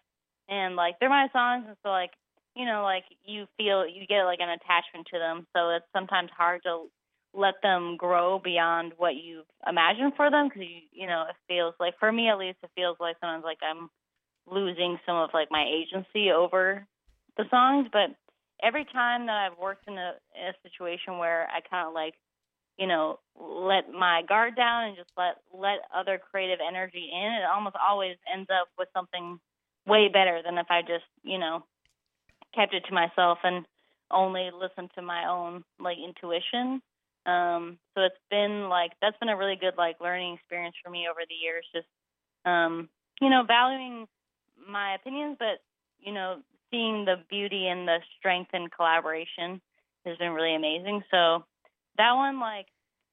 and 0.49 0.75
like 0.75 0.95
they're 0.99 1.07
my 1.07 1.29
songs, 1.31 1.63
and 1.65 1.77
so 1.81 1.87
like, 1.91 2.11
you 2.57 2.65
know, 2.65 2.83
like 2.83 3.05
you 3.23 3.45
feel 3.55 3.87
you 3.87 4.05
get 4.05 4.25
like 4.25 4.39
an 4.41 4.49
attachment 4.49 5.07
to 5.13 5.17
them, 5.17 5.47
so 5.55 5.69
it's 5.69 5.87
sometimes 5.95 6.29
hard 6.35 6.61
to 6.63 6.87
let 7.33 7.55
them 7.63 7.95
grow 7.95 8.37
beyond 8.37 8.91
what 8.97 9.15
you 9.15 9.43
imagine 9.65 10.11
for 10.17 10.29
them. 10.29 10.49
Because 10.49 10.63
you, 10.63 10.81
you 10.91 11.07
know, 11.07 11.23
it 11.29 11.35
feels 11.47 11.73
like 11.79 11.93
for 12.01 12.11
me 12.11 12.27
at 12.27 12.37
least, 12.37 12.57
it 12.63 12.69
feels 12.75 12.97
like 12.99 13.15
sometimes 13.21 13.45
like 13.45 13.59
I'm 13.63 13.89
losing 14.45 14.99
some 15.05 15.15
of 15.15 15.29
like 15.33 15.47
my 15.51 15.63
agency 15.63 16.31
over 16.31 16.85
the 17.37 17.45
songs. 17.49 17.87
But 17.93 18.11
every 18.63 18.85
time 18.85 19.25
that 19.25 19.35
i've 19.35 19.57
worked 19.57 19.88
in 19.88 19.97
a, 19.97 20.13
in 20.39 20.47
a 20.47 20.53
situation 20.63 21.17
where 21.17 21.47
i 21.50 21.59
kind 21.69 21.88
of 21.88 21.93
like 21.93 22.13
you 22.77 22.88
know 22.88 23.19
let 23.39 23.91
my 23.91 24.21
guard 24.27 24.55
down 24.55 24.85
and 24.85 24.97
just 24.97 25.09
let 25.17 25.35
let 25.53 25.79
other 25.95 26.19
creative 26.31 26.59
energy 26.65 27.09
in 27.13 27.33
it 27.33 27.43
almost 27.53 27.75
always 27.88 28.15
ends 28.33 28.50
up 28.50 28.67
with 28.77 28.89
something 28.93 29.39
way 29.88 30.07
better 30.07 30.41
than 30.43 30.57
if 30.57 30.67
i 30.69 30.81
just 30.81 31.05
you 31.24 31.38
know 31.38 31.63
kept 32.55 32.74
it 32.74 32.83
to 32.88 32.93
myself 32.93 33.39
and 33.43 33.65
only 34.12 34.50
listened 34.53 34.89
to 34.95 35.01
my 35.01 35.27
own 35.27 35.63
like 35.79 35.97
intuition. 35.97 36.81
Um 37.25 37.77
so 37.93 38.01
it's 38.01 38.15
been 38.29 38.69
like 38.69 38.91
that's 39.01 39.17
been 39.19 39.29
a 39.29 39.38
really 39.38 39.57
good 39.59 39.74
like 39.77 40.00
learning 40.00 40.35
experience 40.35 40.75
for 40.83 40.89
me 40.89 41.07
over 41.09 41.21
the 41.27 41.35
years 41.35 41.65
just 41.74 41.88
um 42.45 42.88
you 43.19 43.29
know 43.29 43.43
valuing 43.45 44.07
my 44.69 44.95
opinions, 44.95 45.38
but 45.39 45.59
you 46.00 46.13
know, 46.13 46.38
seeing 46.75 47.05
the 47.05 47.15
beauty 47.29 47.67
and 47.67 47.88
the 47.88 48.00
strength 48.20 48.51
in 48.53 48.67
collaboration 48.67 49.62
has 50.05 50.17
been 50.17 50.34
really 50.34 50.55
amazing. 50.55 51.03
So 51.10 51.46
that 51.98 52.13
one, 52.13 52.39
like, 52.39 52.67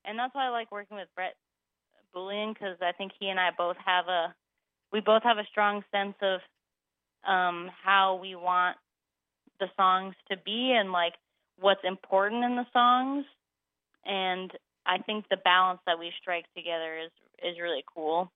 and 0.04 0.18
that's 0.18 0.34
why 0.34 0.46
I 0.46 0.50
like 0.50 0.72
working 0.72 0.96
with 0.96 1.08
Brett 1.14 1.34
Bullion 2.12 2.52
because 2.52 2.76
I 2.82 2.92
think 2.92 3.12
he 3.18 3.28
and 3.28 3.38
I 3.38 3.50
both 3.56 3.76
have 3.84 4.08
a 4.08 4.34
we 4.92 5.00
both 5.00 5.22
have 5.22 5.38
a 5.38 5.46
strong 5.50 5.82
sense 5.90 6.16
of 6.20 6.40
um, 7.26 7.70
how 7.82 8.18
we 8.20 8.34
want 8.34 8.76
the 9.58 9.68
songs 9.76 10.14
to 10.30 10.36
be 10.36 10.76
and 10.76 10.92
like 10.92 11.14
what's 11.58 11.80
important 11.84 12.44
in 12.44 12.56
the 12.56 12.66
songs. 12.72 13.24
And 14.04 14.50
I 14.84 14.98
think 14.98 15.24
the 15.30 15.38
balance 15.38 15.80
that 15.86 15.98
we 15.98 16.12
strike 16.20 16.44
together 16.54 16.98
is 16.98 17.10
is 17.42 17.60
really 17.62 17.84
cool. 17.94 18.30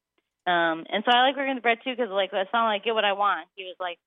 Um, 0.47 0.87
and 0.88 1.02
so 1.04 1.11
I 1.12 1.26
like 1.26 1.37
working 1.37 1.56
with 1.56 1.62
Brett 1.62 1.83
too 1.83 1.90
because 1.90 2.11
like 2.11 2.33
a 2.33 2.47
song 2.52 2.66
like 2.66 2.85
"Get 2.85 2.95
What 2.95 3.04
I 3.04 3.12
Want," 3.12 3.49
he 3.56 3.64
was 3.64 3.76
like 3.80 3.99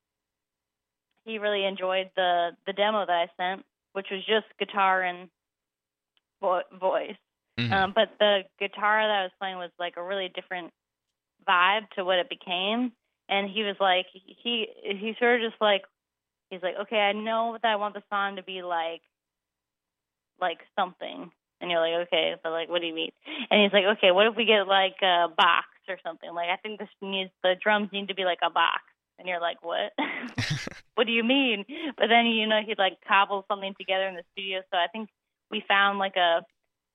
he 1.26 1.38
really 1.38 1.66
enjoyed 1.66 2.10
the 2.16 2.52
the 2.66 2.74
demo 2.74 3.06
that 3.06 3.12
I 3.12 3.28
sent, 3.38 3.66
which 3.94 4.08
was 4.12 4.26
just 4.26 4.46
guitar 4.60 5.02
and 5.02 5.30
vo- 6.42 6.64
voice. 6.80 7.18
Mhm. 7.60 7.72
Um, 7.72 7.92
but 7.94 8.10
the 8.20 8.44
guitar 8.60 9.02
that 9.06 9.20
I 9.20 9.24
was 9.24 9.32
playing 9.40 9.58
was 9.58 9.72
like 9.78 9.98
a 9.98 10.04
really 10.04 10.30
different 10.30 10.72
vibe 11.48 11.90
to 11.92 12.06
what 12.06 12.20
it 12.20 12.30
became. 12.30 12.94
And 13.28 13.50
he 13.50 13.64
was 13.64 13.76
like, 13.80 14.08
he 14.12 14.68
he 14.82 15.16
sort 15.20 15.42
of 15.44 15.52
just 15.52 15.62
like, 15.62 15.84
he's 16.50 16.64
like, 16.64 16.76
okay, 16.82 17.00
I 17.00 17.12
know 17.14 17.58
that 17.62 17.70
I 17.70 17.76
want 17.76 17.94
the 17.94 18.04
song 18.10 18.38
to 18.38 18.44
be 18.44 18.62
like, 18.64 19.02
like 20.40 20.60
something. 20.78 21.32
And 21.62 21.70
you're 21.70 21.82
like, 21.82 22.08
okay, 22.08 22.36
but 22.42 22.52
like, 22.52 22.70
what 22.70 22.80
do 22.82 22.88
you 22.88 22.96
mean? 22.96 23.12
And 23.52 23.62
he's 23.62 23.74
like, 23.74 23.98
okay, 23.98 24.12
what 24.12 24.28
if 24.28 24.36
we 24.36 24.46
get 24.46 24.68
like 24.68 24.96
a 25.02 25.28
box 25.36 25.68
or 25.90 25.98
something? 26.04 26.34
Like, 26.34 26.48
I 26.50 26.56
think 26.58 26.80
this 26.80 26.90
needs 27.02 27.32
the 27.44 27.56
drums 27.62 27.90
need 27.92 28.08
to 28.08 28.16
be 28.16 28.24
like 28.24 28.40
a 28.42 28.50
box. 28.50 28.82
And 29.20 29.28
you're 29.28 29.42
like, 29.42 29.62
what? 29.62 29.92
what 31.00 31.08
do 31.08 31.13
you 31.13 31.24
mean? 31.24 31.63
But 31.98 32.08
then 32.08 32.25
you 32.25 32.46
know 32.46 32.60
he'd 32.65 32.77
like 32.77 32.98
cobble 33.08 33.46
something 33.48 33.74
together 33.79 34.10
in 34.10 34.15
the 34.15 34.24
studio. 34.34 34.60
So 34.70 34.77
I 34.77 34.88
think 34.91 35.08
we 35.50 35.63
found 35.65 35.98
like 35.98 36.18
a 36.18 36.41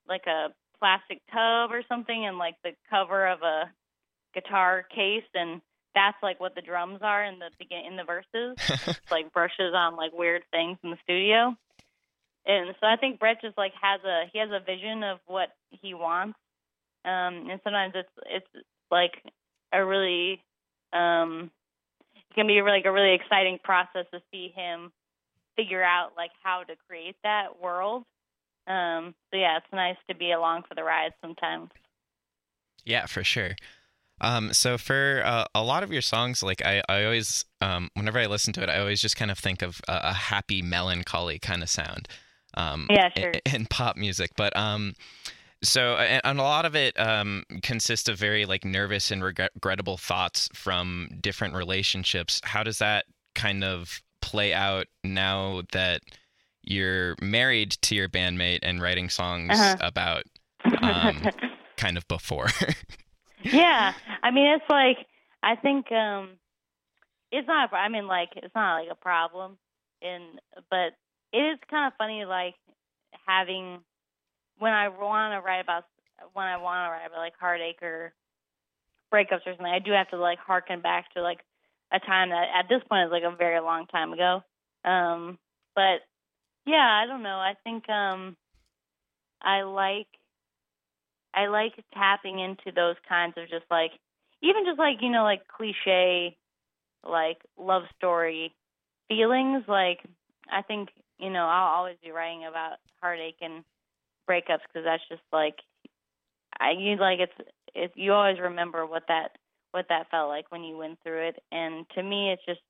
like 0.07 0.27
a 0.27 0.49
plastic 0.79 1.23
tub 1.33 1.71
or 1.73 1.83
something 1.89 2.27
and 2.27 2.37
like 2.37 2.57
the 2.63 2.73
cover 2.91 3.27
of 3.27 3.41
a 3.41 3.73
guitar 4.35 4.85
case 4.95 5.25
and 5.35 5.63
that's 5.95 6.19
like 6.23 6.39
what 6.39 6.55
the 6.55 6.61
drums 6.61 6.99
are 7.01 7.25
in 7.25 7.39
the 7.39 7.49
begin 7.59 7.87
in 7.89 7.97
the 7.97 8.05
verses 8.05 8.57
It's 8.87 9.11
like 9.11 9.33
brushes 9.33 9.73
on 9.75 9.97
like 9.97 10.13
weird 10.13 10.43
things 10.51 10.77
in 10.83 10.91
the 10.91 10.99
studio 11.05 11.57
and 12.45 12.75
so 12.81 12.87
i 12.87 12.97
think 12.97 13.21
brett 13.21 13.41
just 13.41 13.57
like 13.57 13.73
has 13.81 14.01
a 14.05 14.25
he 14.33 14.41
has 14.41 14.51
a 14.51 14.59
vision 14.59 15.05
of 15.05 15.21
what 15.27 15.51
he 15.71 15.95
wants 15.95 16.37
um 17.05 17.49
and 17.49 17.61
sometimes 17.63 17.95
it's 17.95 18.11
it's 18.27 18.67
like 18.91 19.23
a 19.73 19.85
really 19.85 20.43
um 20.93 21.51
it 22.35 22.41
can 22.41 22.47
be 22.47 22.61
like 22.63 22.85
a 22.85 22.93
really 22.93 23.15
exciting 23.15 23.59
process 23.63 24.07
to 24.13 24.21
see 24.33 24.53
him 24.55 24.93
figure 25.57 25.83
out 25.83 26.13
like 26.17 26.33
how 26.43 26.63
to 26.65 26.75
create 26.89 27.17
that 27.23 27.63
world 27.63 28.05
um, 28.67 29.15
so 29.31 29.37
yeah, 29.37 29.59
it's 29.59 29.67
nice 29.73 29.97
to 30.09 30.15
be 30.15 30.33
along 30.33 30.63
for 30.69 30.75
the 30.75 30.83
ride 30.83 31.13
sometimes. 31.21 31.71
Yeah, 32.85 33.07
for 33.07 33.25
sure. 33.25 33.57
Um, 34.21 34.53
so 34.53 34.79
for 34.79 35.23
uh, 35.25 35.45
a 35.55 35.63
lot 35.63 35.83
of 35.83 35.93
your 35.93 36.03
songs, 36.03 36.43
like 36.43 36.65
I, 36.65 36.83
I 36.89 37.05
always, 37.05 37.45
um, 37.61 37.91
whenever 37.95 38.19
I 38.19 38.27
listen 38.27 38.53
to 38.55 38.63
it, 38.63 38.69
I 38.69 38.79
always 38.79 39.01
just 39.01 39.17
kind 39.17 39.31
of 39.31 39.39
think 39.39 39.61
of 39.61 39.81
a, 39.89 40.01
a 40.05 40.13
happy, 40.13 40.63
melancholy 40.63 41.39
kind 41.39 41.63
of 41.63 41.69
sound. 41.69 42.09
Um, 42.57 42.87
Yeah, 42.89 43.09
sure. 43.17 43.33
In, 43.45 43.55
in 43.55 43.67
pop 43.67 43.97
music, 43.97 44.31
but 44.37 44.57
um, 44.57 44.95
so 45.65 45.97
and, 45.97 46.39
a 46.39 46.43
lot 46.43 46.65
of 46.65 46.75
it 46.77 46.99
um 46.99 47.45
consists 47.63 48.09
of 48.09 48.19
very 48.19 48.47
like 48.47 48.65
nervous 48.65 49.11
and 49.11 49.23
regret- 49.25 49.51
regrettable 49.55 49.97
thoughts 49.97 50.49
from 50.55 51.09
different 51.21 51.55
relationships. 51.55 52.41
How 52.45 52.63
does 52.63 52.79
that 52.79 53.07
kind 53.35 53.65
of 53.65 54.01
play 54.21 54.55
out 54.55 54.87
now 55.03 55.63
that 55.73 56.01
you're 56.63 57.17
married 57.21 57.73
to 57.73 57.95
your 57.95 58.09
bandmate 58.09 58.61
and 58.63 58.81
writing 58.81 59.09
songs 59.11 59.51
Uh-huh. 59.53 59.77
about 59.81 60.23
um, 60.83 61.23
kind 61.77 61.97
of 61.99 62.07
before? 62.09 62.47
yeah, 63.43 63.93
I 64.23 64.31
mean 64.31 64.47
it's 64.55 64.71
like 64.71 65.07
I 65.43 65.57
think 65.57 65.91
um 65.93 66.31
it's 67.31 67.47
not. 67.49 67.73
a 67.73 67.77
I 67.77 67.89
mean 67.89 68.07
like 68.07 68.31
it's 68.37 68.55
not 68.55 68.81
like 68.81 68.91
a 68.91 68.95
problem, 68.95 69.59
and 70.03 70.41
but 70.71 70.93
it 71.33 71.39
is 71.39 71.59
kind 71.71 71.87
of 71.89 71.93
funny 71.99 72.25
like 72.25 72.55
having 73.27 73.81
when 74.59 74.73
I 74.73 74.89
want 74.89 75.33
to 75.35 75.45
write 75.45 75.61
about 75.61 75.85
when 76.33 76.47
I 76.47 76.57
want 76.57 76.87
to 76.87 76.91
write 76.91 77.07
about 77.07 77.19
like 77.19 77.35
heartache 77.39 77.83
or 77.83 78.13
breakups 79.13 79.47
or 79.47 79.53
something. 79.53 79.67
I 79.67 79.79
do 79.79 79.93
have 79.93 80.09
to 80.11 80.17
like 80.17 80.39
harken 80.39 80.81
back 80.81 81.13
to 81.15 81.23
like 81.23 81.41
a 81.93 82.01
time 82.01 82.31
that 82.31 82.47
at 82.55 82.69
this 82.69 82.83
point 82.89 83.07
is 83.07 83.13
like 83.13 83.23
a 83.23 83.37
very 83.37 83.61
long 83.61 83.87
time 83.87 84.13
ago. 84.13 84.43
Um, 84.85 85.39
but 85.75 86.01
yeah, 86.67 87.03
I 87.03 87.07
don't 87.07 87.23
know. 87.23 87.37
I 87.37 87.55
think 87.63 87.89
um, 87.89 88.37
I 89.41 89.63
like 89.63 90.09
I 91.35 91.47
like 91.47 91.73
tapping 91.93 92.39
into 92.39 92.73
those 92.75 92.97
kinds 93.09 93.35
of 93.37 93.49
just 93.49 93.65
like 93.71 93.93
even 94.43 94.65
just 94.67 94.79
like 94.79 94.99
you 95.01 95.11
know 95.11 95.23
like 95.23 95.47
cliche 95.49 96.37
like 97.07 97.39
love 97.59 97.83
story 97.97 98.55
feelings. 99.09 99.65
Like 99.69 100.01
I 100.51 100.63
think 100.63 100.89
you 101.19 101.31
know 101.31 101.45
I'll 101.45 101.77
always 101.77 101.97
be 102.03 102.11
writing 102.11 102.45
about 102.47 102.77
heartache 103.01 103.39
and 103.41 103.65
breakups 104.29 104.65
because 104.69 104.85
that's 104.85 105.03
just 105.09 105.23
like 105.33 105.57
I 106.59 106.73
you 106.79 106.97
like 106.97 107.21
it's 107.21 107.51
it 107.75 107.93
you 107.95 108.13
always 108.13 108.39
remember 108.41 108.87
what 108.87 109.05
that 109.09 109.37
what 109.73 109.87
that 109.89 110.11
felt 110.11 110.29
like 110.29 110.51
when 110.51 110.63
you 110.63 110.77
went 110.77 110.99
through 111.03 111.29
it. 111.29 111.43
And 111.53 111.87
to 111.95 112.03
me 112.03 112.33
it's 112.33 112.45
just 112.47 112.61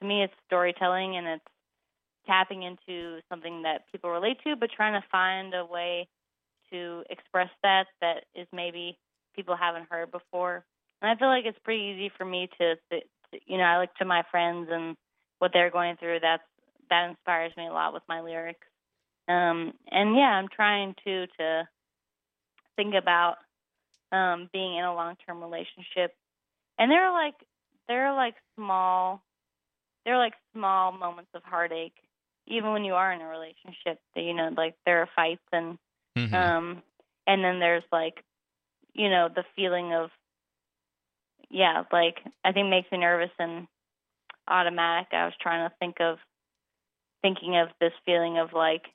to 0.00 0.04
me 0.04 0.22
it's 0.22 0.34
storytelling 0.46 1.16
and 1.16 1.26
it's 1.26 1.44
tapping 2.26 2.62
into 2.62 3.20
something 3.28 3.62
that 3.62 3.82
people 3.90 4.10
relate 4.10 4.38
to 4.44 4.54
but 4.56 4.70
trying 4.74 5.00
to 5.00 5.06
find 5.10 5.54
a 5.54 5.64
way 5.64 6.06
to 6.70 7.02
express 7.08 7.48
that 7.62 7.86
that 8.00 8.24
is 8.34 8.46
maybe 8.52 8.98
people 9.34 9.56
haven't 9.56 9.86
heard 9.90 10.10
before. 10.10 10.64
And 11.00 11.10
i 11.10 11.16
feel 11.16 11.28
like 11.28 11.44
it's 11.46 11.58
pretty 11.64 11.94
easy 11.94 12.12
for 12.18 12.24
me 12.24 12.48
to, 12.58 12.74
to, 12.74 13.00
to 13.00 13.40
you 13.46 13.56
know 13.56 13.64
i 13.64 13.80
look 13.80 13.94
to 13.96 14.04
my 14.04 14.22
friends 14.30 14.68
and 14.70 14.96
what 15.38 15.52
they're 15.54 15.70
going 15.70 15.96
through 15.96 16.18
that's 16.20 16.42
that 16.90 17.08
inspires 17.08 17.52
me 17.56 17.66
a 17.66 17.72
lot 17.72 17.92
with 17.92 18.02
my 18.08 18.20
lyrics 18.20 18.66
um 19.28 19.72
and 19.90 20.16
yeah 20.16 20.30
i'm 20.38 20.48
trying 20.48 20.94
to 21.04 21.26
to 21.38 21.68
think 22.76 22.94
about 22.94 23.36
um 24.12 24.48
being 24.52 24.76
in 24.76 24.84
a 24.84 24.94
long 24.94 25.16
term 25.26 25.42
relationship 25.42 26.14
and 26.78 26.90
there 26.90 27.04
are 27.06 27.12
like 27.12 27.34
there 27.88 28.06
are 28.06 28.16
like 28.16 28.34
small 28.56 29.22
there 30.04 30.14
are 30.14 30.18
like 30.18 30.34
small 30.54 30.92
moments 30.92 31.30
of 31.34 31.42
heartache 31.44 31.96
even 32.46 32.72
when 32.72 32.84
you 32.84 32.94
are 32.94 33.12
in 33.12 33.20
a 33.20 33.28
relationship 33.28 33.98
that 34.14 34.22
you 34.22 34.34
know 34.34 34.50
like 34.56 34.74
there 34.86 35.00
are 35.02 35.08
fights 35.14 35.42
and 35.52 35.78
Mhm. 36.16 36.34
um 36.34 36.82
and 37.26 37.44
then 37.44 37.60
there's 37.60 37.84
like 37.92 38.24
you 38.94 39.08
know 39.10 39.28
the 39.28 39.44
feeling 39.54 39.92
of 39.92 40.10
yeah 41.50 41.84
like 41.92 42.18
i 42.44 42.52
think 42.52 42.68
makes 42.68 42.90
me 42.90 42.98
nervous 42.98 43.30
and 43.38 43.66
automatic 44.48 45.08
i 45.12 45.24
was 45.24 45.34
trying 45.40 45.68
to 45.68 45.74
think 45.78 46.00
of 46.00 46.18
thinking 47.22 47.56
of 47.56 47.68
this 47.80 47.92
feeling 48.04 48.38
of 48.38 48.52
like 48.52 48.86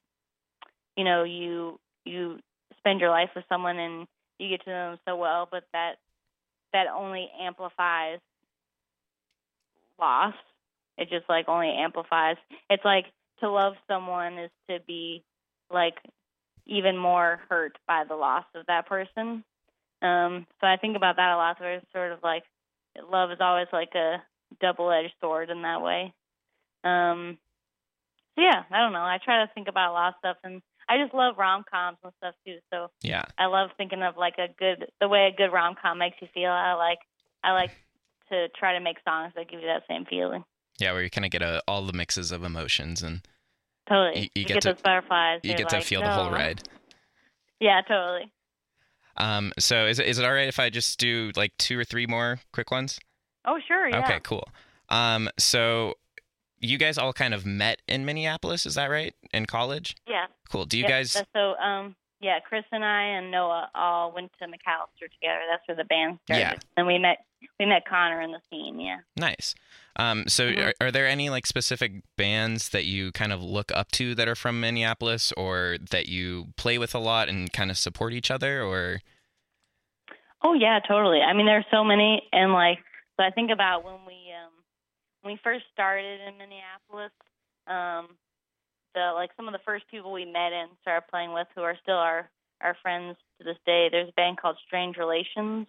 you 0.98 1.04
know 1.04 1.24
you 1.24 1.80
you 2.06 2.40
spend 2.78 3.00
your 3.00 3.10
life 3.10 3.30
with 3.36 3.46
someone 3.50 3.78
and 3.78 4.08
you 4.40 4.50
get 4.50 4.64
to 4.64 4.70
know 4.70 4.90
them 4.92 5.00
so 5.08 5.16
well 5.16 5.48
but 5.52 5.64
that 5.74 5.96
that 6.74 6.88
only 6.88 7.30
amplifies 7.40 8.20
loss. 10.00 10.34
It 10.98 11.10
just 11.10 11.28
like 11.30 11.48
only 11.48 11.70
amplifies. 11.70 12.38
It's 12.70 12.86
like 12.86 13.06
to 13.40 13.50
love 13.50 13.74
someone 13.88 14.38
is 14.38 14.52
to 14.70 14.80
be 14.86 15.24
like 15.72 15.96
even 16.66 16.98
more 16.98 17.42
hurt 17.50 17.78
by 17.88 18.04
the 18.08 18.16
loss 18.16 18.46
of 18.56 18.66
that 18.68 18.88
person. 18.88 19.44
Um 20.02 20.46
so 20.60 20.68
i 20.68 20.78
think 20.78 20.96
about 20.98 21.16
that 21.16 21.34
a 21.34 21.38
lot 21.38 21.58
so 21.60 21.66
it's 21.66 21.86
sort 21.94 22.12
of 22.12 22.20
like 22.24 22.44
love 23.10 23.32
is 23.32 23.38
always 23.40 23.68
like 23.74 23.96
a 23.96 24.22
double 24.62 24.92
edged 24.92 25.14
sword 25.22 25.50
in 25.50 25.62
that 25.64 25.82
way. 25.82 26.14
Um 26.84 27.38
so 28.36 28.42
yeah 28.42 28.64
i 28.72 28.80
don't 28.80 28.94
know. 28.94 29.00
I 29.00 29.18
try 29.24 29.46
to 29.46 29.52
think 29.54 29.68
about 29.68 29.92
a 29.92 29.94
lot 29.94 30.10
of 30.10 30.16
stuff 30.20 30.38
and 30.44 30.62
i 30.90 30.98
just 30.98 31.14
love 31.14 31.36
rom 31.38 31.64
coms 31.70 31.98
and 32.04 32.12
stuff 32.18 32.36
too 32.46 32.58
so 32.72 32.90
yeah. 33.02 33.24
I 33.38 33.46
love 33.48 33.70
thinking 33.78 34.02
of 34.04 34.18
like 34.18 34.36
a 34.38 34.48
good 34.58 34.88
the 35.02 35.08
way 35.08 35.30
a 35.34 35.36
good 35.36 35.52
rom 35.52 35.76
com 35.82 35.98
makes 36.00 36.18
you 36.22 36.28
feel. 36.34 36.50
I 36.52 36.74
like 36.74 37.00
I 37.44 37.52
like 37.54 37.72
to 38.30 38.48
try 38.58 38.74
to 38.74 38.80
make 38.80 38.98
songs 39.08 39.34
that 39.36 39.50
give 39.50 39.60
you 39.60 39.68
that 39.68 39.84
same 39.88 40.06
feeling. 40.06 40.44
Yeah, 40.80 40.94
where 40.94 41.04
you 41.04 41.10
kind 41.10 41.26
of 41.26 41.32
get 41.32 41.42
a, 41.42 41.62
all 41.68 41.84
the 41.86 41.94
mixes 41.94 42.32
of 42.32 42.44
emotions 42.44 43.04
and 43.04 43.22
Totally. 43.88 44.22
You- 44.24 44.30
you 44.36 44.46
get 44.46 44.54
get, 44.56 44.62
to- 44.64 44.74
those 44.74 44.82
butterflies. 44.82 45.42
you 45.44 45.56
get 45.56 45.70
to 45.70 45.76
like, 45.76 45.86
feel 45.86 46.02
the 46.02 46.10
whole 46.10 46.32
ride. 46.32 46.62
Yeah, 47.60 47.82
totally. 47.88 48.32
Um, 49.18 49.52
so 49.60 49.86
is 49.86 50.00
it, 50.00 50.08
is 50.08 50.18
it 50.20 50.26
all 50.26 50.34
right 50.34 50.48
if 50.48 50.60
I 50.60 50.70
just 50.70 51.00
do 51.00 51.32
like 51.36 51.52
two 51.58 51.78
or 51.78 51.84
three 51.84 52.08
more 52.08 52.40
quick 52.52 52.72
ones? 52.72 53.00
Oh 53.46 53.60
sure, 53.68 53.88
yeah. 53.88 54.00
Okay, 54.00 54.20
cool. 54.24 54.48
Um, 54.90 55.30
so 55.38 55.96
you 56.64 56.78
guys 56.78 56.98
all 56.98 57.14
kind 57.14 57.34
of 57.34 57.46
met 57.46 57.82
in 57.88 58.06
Minneapolis, 58.06 58.66
is 58.66 58.76
that 58.76 58.88
right? 58.90 59.14
In 59.34 59.46
college? 59.46 59.96
Yeah. 60.08 60.26
Cool. 60.50 60.66
Do 60.66 60.78
you 60.78 60.84
Yeah, 60.84 60.90
guys? 60.90 61.12
So 61.36 61.56
um 61.56 61.96
yeah, 62.22 62.40
Chris 62.40 62.64
and 62.72 62.86
I 62.86 63.04
and 63.04 63.32
Noah 63.32 63.70
all 63.76 64.14
went 64.14 64.32
to 64.40 64.46
Macalester 64.48 65.12
together. 65.12 65.42
That's 65.52 65.68
where 65.68 65.76
the 65.76 65.84
band 65.84 66.20
started. 66.26 66.42
Yeah. 66.42 66.54
And 66.78 66.88
we 66.88 66.98
met 66.98 67.26
we 67.60 67.66
met 67.66 67.86
Connor 67.86 68.22
in 68.22 68.32
the 68.32 68.40
scene, 68.50 68.80
yeah. 68.80 69.00
Nice. 69.18 69.54
Um, 69.98 70.24
so 70.28 70.50
Mhm. 70.50 70.68
are, 70.80 70.88
are 70.88 70.92
there 70.92 71.06
any 71.06 71.30
like 71.30 71.46
specific 71.46 72.02
bands 72.18 72.70
that 72.70 72.86
you 72.86 73.12
kind 73.12 73.34
of 73.34 73.44
look 73.44 73.72
up 73.76 73.92
to 73.92 74.16
that 74.16 74.28
are 74.30 74.36
from 74.36 74.62
Minneapolis 74.62 75.34
or 75.34 75.78
that 75.92 76.08
you 76.08 76.54
play 76.56 76.78
with 76.78 76.96
a 76.96 77.00
lot 77.00 77.28
and 77.28 77.52
kind 77.52 77.70
of 77.70 77.78
support 77.78 78.14
each 78.14 78.32
other 78.32 78.64
or 78.64 79.02
Oh 80.42 80.54
yeah, 80.54 80.80
totally. 80.88 81.22
I 81.22 81.34
mean, 81.34 81.46
there's 81.46 81.66
so 81.72 81.84
many, 81.84 82.28
and 82.32 82.54
like 82.54 82.80
So 83.20 83.24
I 83.26 83.30
think 83.32 83.52
about 83.52 83.84
when 83.86 84.06
we 84.08 84.23
when 85.24 85.34
we 85.34 85.40
first 85.44 85.64
started 85.72 86.20
in 86.28 86.38
Minneapolis, 86.38 87.12
um, 87.68 88.16
the 88.94 89.12
like 89.16 89.32
some 89.36 89.48
of 89.48 89.54
the 89.54 89.66
first 89.66 89.86
people 89.90 90.12
we 90.12 90.26
met 90.26 90.54
and 90.54 90.70
started 90.82 91.08
playing 91.10 91.34
with 91.34 91.48
who 91.56 91.62
are 91.62 91.78
still 91.82 91.98
our 91.98 92.30
our 92.62 92.76
friends 92.82 93.18
to 93.40 93.46
this 93.46 93.58
day. 93.66 93.88
There's 93.90 94.10
a 94.10 94.14
band 94.14 94.38
called 94.38 94.58
Strange 94.68 94.98
Relations, 94.98 95.68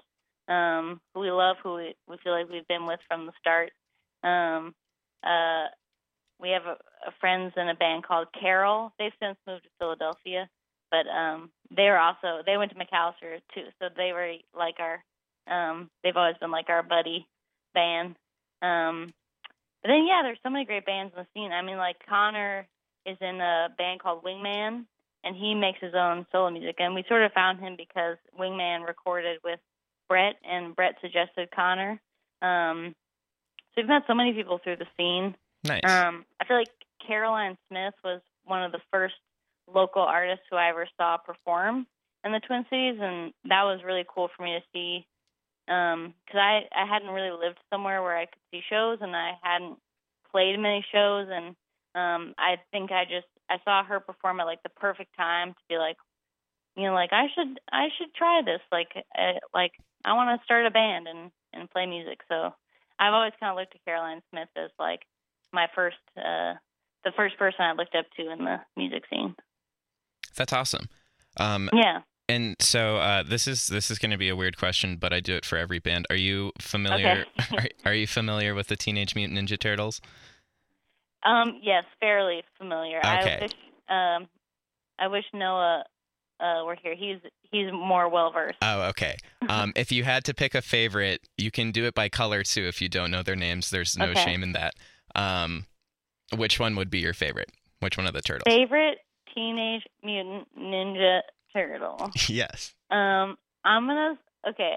um, 0.48 1.00
who 1.14 1.20
we 1.20 1.30
love, 1.30 1.56
who 1.62 1.74
we, 1.74 1.94
we 2.08 2.16
feel 2.22 2.32
like 2.32 2.50
we've 2.50 2.68
been 2.68 2.86
with 2.86 3.00
from 3.08 3.26
the 3.26 3.32
start. 3.40 3.70
Um, 4.22 4.74
uh, 5.22 5.66
we 6.40 6.50
have 6.50 6.66
a, 6.66 6.76
a 7.06 7.12
friends 7.20 7.52
in 7.56 7.68
a 7.68 7.74
band 7.74 8.04
called 8.04 8.28
Carol. 8.38 8.92
They've 8.98 9.12
since 9.20 9.38
moved 9.46 9.64
to 9.64 9.70
Philadelphia, 9.78 10.48
but 10.90 11.06
um, 11.08 11.50
they 11.74 11.84
were 11.84 11.98
also 11.98 12.42
they 12.44 12.56
went 12.56 12.72
to 12.72 12.78
Macalester 12.78 13.40
too, 13.54 13.66
so 13.78 13.88
they 13.96 14.12
were 14.12 14.34
like 14.56 14.76
our. 14.80 15.02
Um, 15.46 15.90
they've 16.02 16.16
always 16.16 16.36
been 16.40 16.50
like 16.50 16.70
our 16.70 16.82
buddy 16.82 17.26
band. 17.74 18.16
Um, 18.62 19.12
but 19.84 19.90
then 19.90 20.06
yeah, 20.06 20.22
there's 20.22 20.38
so 20.42 20.48
many 20.48 20.64
great 20.64 20.86
bands 20.86 21.12
in 21.14 21.22
the 21.22 21.26
scene. 21.34 21.52
I 21.52 21.60
mean, 21.60 21.76
like 21.76 21.96
Connor 22.08 22.66
is 23.04 23.18
in 23.20 23.38
a 23.40 23.68
band 23.76 24.00
called 24.00 24.24
Wingman, 24.24 24.86
and 25.22 25.36
he 25.36 25.54
makes 25.54 25.78
his 25.80 25.92
own 25.94 26.24
solo 26.32 26.50
music. 26.50 26.76
And 26.78 26.94
we 26.94 27.04
sort 27.06 27.22
of 27.22 27.32
found 27.32 27.60
him 27.60 27.76
because 27.76 28.16
Wingman 28.38 28.86
recorded 28.86 29.40
with 29.44 29.60
Brett, 30.08 30.36
and 30.42 30.74
Brett 30.74 30.94
suggested 31.02 31.50
Connor. 31.54 32.00
Um, 32.40 32.94
so 33.74 33.82
we've 33.82 33.88
met 33.88 34.04
so 34.06 34.14
many 34.14 34.32
people 34.32 34.58
through 34.64 34.76
the 34.76 34.86
scene. 34.96 35.34
Nice. 35.64 35.84
Um, 35.84 36.24
I 36.40 36.46
feel 36.46 36.56
like 36.56 36.68
Caroline 37.06 37.58
Smith 37.68 37.94
was 38.02 38.22
one 38.44 38.62
of 38.62 38.72
the 38.72 38.80
first 38.90 39.14
local 39.72 40.02
artists 40.02 40.44
who 40.50 40.56
I 40.56 40.70
ever 40.70 40.88
saw 40.96 41.18
perform 41.18 41.86
in 42.24 42.32
the 42.32 42.40
Twin 42.40 42.64
Cities, 42.70 42.98
and 43.00 43.34
that 43.44 43.64
was 43.64 43.82
really 43.84 44.04
cool 44.08 44.30
for 44.34 44.44
me 44.44 44.58
to 44.58 44.64
see. 44.72 45.06
Because 45.66 45.94
um, 45.94 46.14
I 46.35 46.62
I 46.74 46.87
hadn't 46.87 47.11
really 47.11 47.31
lived 47.31 47.59
somewhere 47.70 48.03
where 48.03 48.16
I 48.16 48.27
could 48.27 48.42
see 48.50 48.61
shows, 48.68 48.98
and 49.00 49.14
I 49.16 49.33
hadn't 49.42 49.79
played 50.31 50.59
many 50.59 50.85
shows, 50.92 51.29
and 51.31 51.57
um, 51.94 52.35
I 52.38 52.57
think 52.70 52.90
I 52.90 53.05
just 53.05 53.27
I 53.48 53.57
saw 53.64 53.85
her 53.85 54.00
perform 54.00 54.40
at 54.40 54.46
like 54.46 54.62
the 54.62 54.68
perfect 54.68 55.16
time 55.16 55.53
to 55.53 55.61
be 55.68 55.77
like, 55.77 55.96
you 56.77 56.85
know, 56.85 56.94
like 56.94 57.12
I 57.12 57.27
should 57.35 57.61
I 57.72 57.88
should 57.96 58.14
try 58.14 58.42
this. 58.44 58.61
Like 58.72 58.92
uh, 58.96 59.38
like 59.53 59.72
I 60.05 60.14
want 60.14 60.38
to 60.38 60.44
start 60.44 60.66
a 60.66 60.70
band 60.70 61.07
and 61.09 61.31
and 61.53 61.70
play 61.70 61.87
music. 61.87 62.20
So 62.29 62.53
I've 62.98 63.14
always 63.14 63.33
kind 63.40 63.50
of 63.50 63.57
looked 63.57 63.74
at 63.74 63.85
Caroline 63.85 64.22
Smith 64.31 64.48
as 64.57 64.70
like 64.79 65.00
my 65.53 65.68
first 65.74 65.96
uh, 66.16 66.55
the 67.05 67.12
first 67.16 67.38
person 67.38 67.61
I 67.61 67.72
looked 67.72 67.94
up 67.94 68.07
to 68.16 68.31
in 68.31 68.44
the 68.44 68.61
music 68.77 69.05
scene. 69.11 69.35
That's 70.37 70.53
awesome. 70.53 70.88
Um, 71.38 71.70
yeah. 71.72 72.00
And 72.28 72.56
so 72.58 72.96
uh, 72.96 73.22
this 73.22 73.46
is 73.46 73.66
this 73.66 73.90
is 73.90 73.98
going 73.98 74.10
to 74.10 74.16
be 74.16 74.28
a 74.30 74.37
weird 74.37 74.56
question, 74.56 74.96
but 74.96 75.12
I 75.12 75.20
do 75.20 75.34
it 75.34 75.44
for 75.44 75.58
every 75.58 75.78
band. 75.78 76.06
Are 76.08 76.16
you 76.16 76.52
familiar? 76.58 77.26
Okay. 77.38 77.68
are, 77.84 77.90
are 77.90 77.94
you 77.94 78.06
familiar 78.06 78.54
with 78.54 78.68
the 78.68 78.76
Teenage 78.76 79.14
Mutant 79.14 79.38
Ninja 79.38 79.58
Turtles? 79.58 80.00
Um, 81.24 81.58
yes, 81.62 81.84
fairly 82.00 82.42
familiar. 82.58 82.98
Okay. 82.98 83.38
I 83.38 83.42
wish 83.42 83.52
um, 83.88 84.28
I 84.98 85.06
wish 85.08 85.24
Noah 85.34 85.84
uh, 86.40 86.64
were 86.64 86.76
here. 86.82 86.94
He's 86.94 87.18
he's 87.50 87.70
more 87.72 88.08
well 88.08 88.32
versed. 88.32 88.58
Oh, 88.62 88.88
okay. 88.88 89.16
Um, 89.46 89.74
if 89.76 89.92
you 89.92 90.04
had 90.04 90.24
to 90.24 90.32
pick 90.32 90.54
a 90.54 90.62
favorite, 90.62 91.20
you 91.37 91.50
can 91.50 91.70
do 91.70 91.84
it 91.84 91.92
by 91.92 92.08
color 92.08 92.42
too. 92.42 92.62
If 92.62 92.80
you 92.80 92.88
don't 92.88 93.10
know 93.10 93.22
their 93.22 93.37
names, 93.37 93.68
there's 93.68 93.94
no 93.94 94.06
Okay. 94.06 94.24
shame 94.24 94.42
in 94.42 94.52
that. 94.52 94.72
Um, 95.14 95.66
which 96.34 96.58
one 96.58 96.74
would 96.76 96.88
be 96.88 97.00
your 97.00 97.12
favorite? 97.12 97.52
Which 97.80 97.98
one 97.98 98.06
of 98.06 98.14
the 98.14 98.22
turtles? 98.22 98.44
Favorite 98.46 99.00
Teenage 99.34 99.82
Mutant 100.02 100.48
Ninja 100.58 101.20
Turtle. 101.54 102.10
yes. 102.28 102.74
Um, 102.90 103.36
I'm 103.64 103.86
gonna 103.86 104.18
okay. 104.48 104.76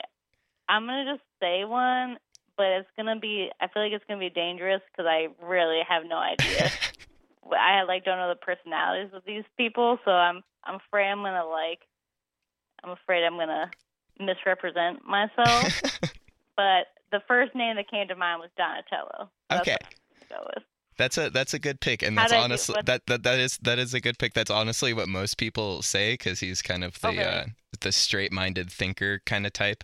I'm 0.69 0.85
gonna 0.85 1.05
just 1.13 1.23
say 1.41 1.65
one, 1.65 2.17
but 2.57 2.67
it's 2.67 2.89
gonna 2.95 3.19
be. 3.19 3.49
I 3.59 3.67
feel 3.67 3.83
like 3.83 3.93
it's 3.93 4.05
gonna 4.07 4.19
be 4.19 4.29
dangerous 4.29 4.81
because 4.91 5.09
I 5.09 5.27
really 5.43 5.81
have 5.87 6.03
no 6.05 6.17
idea. 6.17 6.71
I 7.51 7.83
like 7.83 8.03
don't 8.03 8.17
know 8.17 8.29
the 8.29 8.35
personalities 8.35 9.13
of 9.13 9.23
these 9.25 9.43
people, 9.57 9.99
so 10.05 10.11
I'm 10.11 10.43
I'm 10.63 10.75
afraid 10.75 11.09
I'm 11.09 11.23
gonna 11.23 11.45
like. 11.45 11.79
I'm 12.83 12.91
afraid 12.91 13.23
I'm 13.23 13.37
gonna 13.37 13.71
misrepresent 14.19 15.05
myself. 15.05 15.65
but 16.55 16.87
the 17.11 17.21
first 17.27 17.55
name 17.55 17.75
that 17.77 17.89
came 17.89 18.07
to 18.07 18.15
mind 18.15 18.41
was 18.41 18.49
Donatello. 18.57 19.29
That's 19.49 19.61
Okay. 19.61 19.77
go 20.29 20.43
with. 20.45 20.63
That's 20.97 21.17
a 21.17 21.29
that's 21.29 21.53
a 21.53 21.59
good 21.59 21.79
pick, 21.79 22.01
and 22.01 22.17
that's 22.17 22.31
I 22.33 22.37
do? 22.37 22.43
honestly 22.43 22.75
that, 22.85 23.05
that 23.05 23.23
that 23.23 23.39
is 23.39 23.57
that 23.61 23.77
is 23.79 23.93
a 23.93 23.99
good 24.01 24.17
pick. 24.17 24.33
That's 24.33 24.51
honestly 24.51 24.93
what 24.93 25.07
most 25.07 25.37
people 25.37 25.81
say 25.81 26.13
because 26.13 26.39
he's 26.39 26.61
kind 26.61 26.83
of 26.83 26.99
the 27.01 27.07
Oh, 27.07 27.11
really? 27.11 27.23
uh, 27.23 27.45
the 27.81 27.91
straight 27.91 28.31
minded 28.31 28.71
thinker 28.71 29.21
kind 29.25 29.45
of 29.45 29.53
type. 29.53 29.83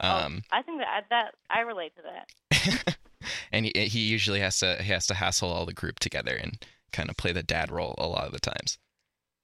Um, 0.00 0.42
oh, 0.52 0.58
I 0.58 0.62
think 0.62 0.80
that 0.80 1.04
that 1.10 1.34
I 1.48 1.60
relate 1.60 1.92
to 1.96 2.02
that. 2.02 2.96
and 3.52 3.66
he 3.66 3.72
he 3.86 4.00
usually 4.00 4.40
has 4.40 4.58
to 4.58 4.82
he 4.82 4.90
has 4.92 5.06
to 5.06 5.14
hassle 5.14 5.50
all 5.50 5.64
the 5.66 5.72
group 5.72 6.00
together 6.00 6.34
and 6.34 6.64
kind 6.92 7.08
of 7.08 7.16
play 7.16 7.32
the 7.32 7.42
dad 7.44 7.70
role 7.70 7.94
a 7.98 8.06
lot 8.08 8.26
of 8.26 8.32
the 8.32 8.40
times. 8.40 8.78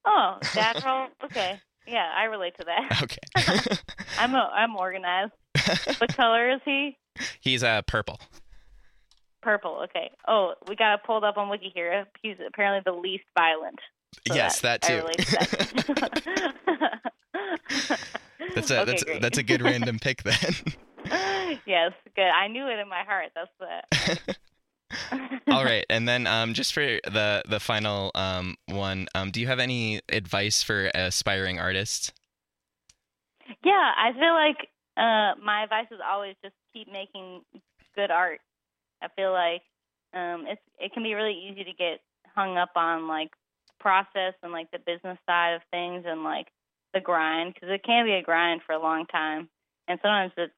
Oh, 0.05 0.39
dad 0.55 0.83
role. 0.87 1.07
Okay, 1.25 1.61
yeah, 1.87 2.11
I 2.17 2.25
relate 2.25 2.57
to 2.59 2.65
that. 2.65 3.03
Okay. 3.05 3.77
I'm 4.19 4.35
a, 4.35 4.51
I'm 4.53 4.75
organized. 4.77 5.33
What 5.99 6.17
color 6.17 6.51
is 6.51 6.61
he? 6.65 6.97
he's 7.41 7.63
uh 7.63 7.83
purple. 7.83 8.19
Purple. 9.49 9.81
Okay. 9.85 10.11
Oh, 10.29 10.53
we 10.69 10.77
got 10.77 10.97
it 10.97 11.01
pulled 11.07 11.25
up 11.25 11.39
on 11.39 11.49
Wiki 11.49 11.73
here. 11.75 12.05
He's 12.21 12.37
apparently 12.47 12.83
the 12.85 12.99
least 12.99 13.25
violent. 13.35 13.79
So 14.27 14.35
yes, 14.35 14.61
that, 14.61 14.85
I 14.85 14.89
too. 14.89 15.07
that. 15.95 17.13
that's 18.55 18.71
a 18.71 18.81
Okay, 18.81 18.85
that's 18.85 19.05
great. 19.05 19.23
that's 19.23 19.39
a 19.39 19.43
good 19.43 19.63
random 19.63 19.99
pick 19.99 20.23
then. 20.23 20.55
yes, 21.67 21.93
good. 22.15 22.29
I 22.29 22.49
knew 22.49 22.67
it 22.67 22.79
in 22.79 22.91
my 22.91 23.05
heart. 23.05 23.31
That's 23.35 23.51
the. 23.59 24.37
All 25.51 25.65
right, 25.65 25.87
and 25.89 26.07
then 26.07 26.27
um, 26.27 26.53
just 26.53 26.75
for 26.75 26.83
the 26.83 27.43
the 27.49 27.59
final 27.59 28.11
um, 28.15 28.57
one, 28.67 29.09
um, 29.15 29.31
do 29.31 29.41
you 29.41 29.47
have 29.47 29.61
any 29.61 30.03
advice 30.11 30.63
for 30.63 30.91
aspiring 30.95 31.59
artists? 31.59 32.13
Yeah, 33.65 33.93
I 33.97 34.13
feel 34.13 34.35
like 34.35 34.69
uh, 34.99 35.43
my 35.43 35.63
advice 35.63 35.87
is 35.91 36.01
always 36.07 36.35
just 36.45 36.55
keep 36.75 36.93
making 36.93 37.41
good 37.97 38.11
art. 38.11 38.41
I 39.03 39.09
feel 39.17 39.33
like 39.33 39.63
um, 40.15 40.45
it's 40.49 40.61
it 40.79 40.93
can 40.93 41.03
be 41.03 41.15
really 41.15 41.35
easy 41.51 41.65
to 41.65 41.73
get 41.73 42.01
hung 42.35 42.57
up 42.57 42.71
on 42.77 43.09
like 43.09 43.31
process 43.81 44.35
and 44.43 44.53
like 44.53 44.71
the 44.71 44.79
business 44.79 45.19
side 45.27 45.55
of 45.55 45.63
things 45.71 46.05
and 46.07 46.25
like 46.25 46.49
the 46.95 47.01
grind 47.01 47.55
because 47.55 47.69
it 47.71 47.85
can 47.85 48.05
be 48.05 48.13
a 48.13 48.23
grind 48.23 48.63
for 48.67 48.73
a 48.73 48.83
long 48.83 49.07
time, 49.07 49.49
and 49.87 49.99
sometimes 50.03 50.33
it's 50.37 50.53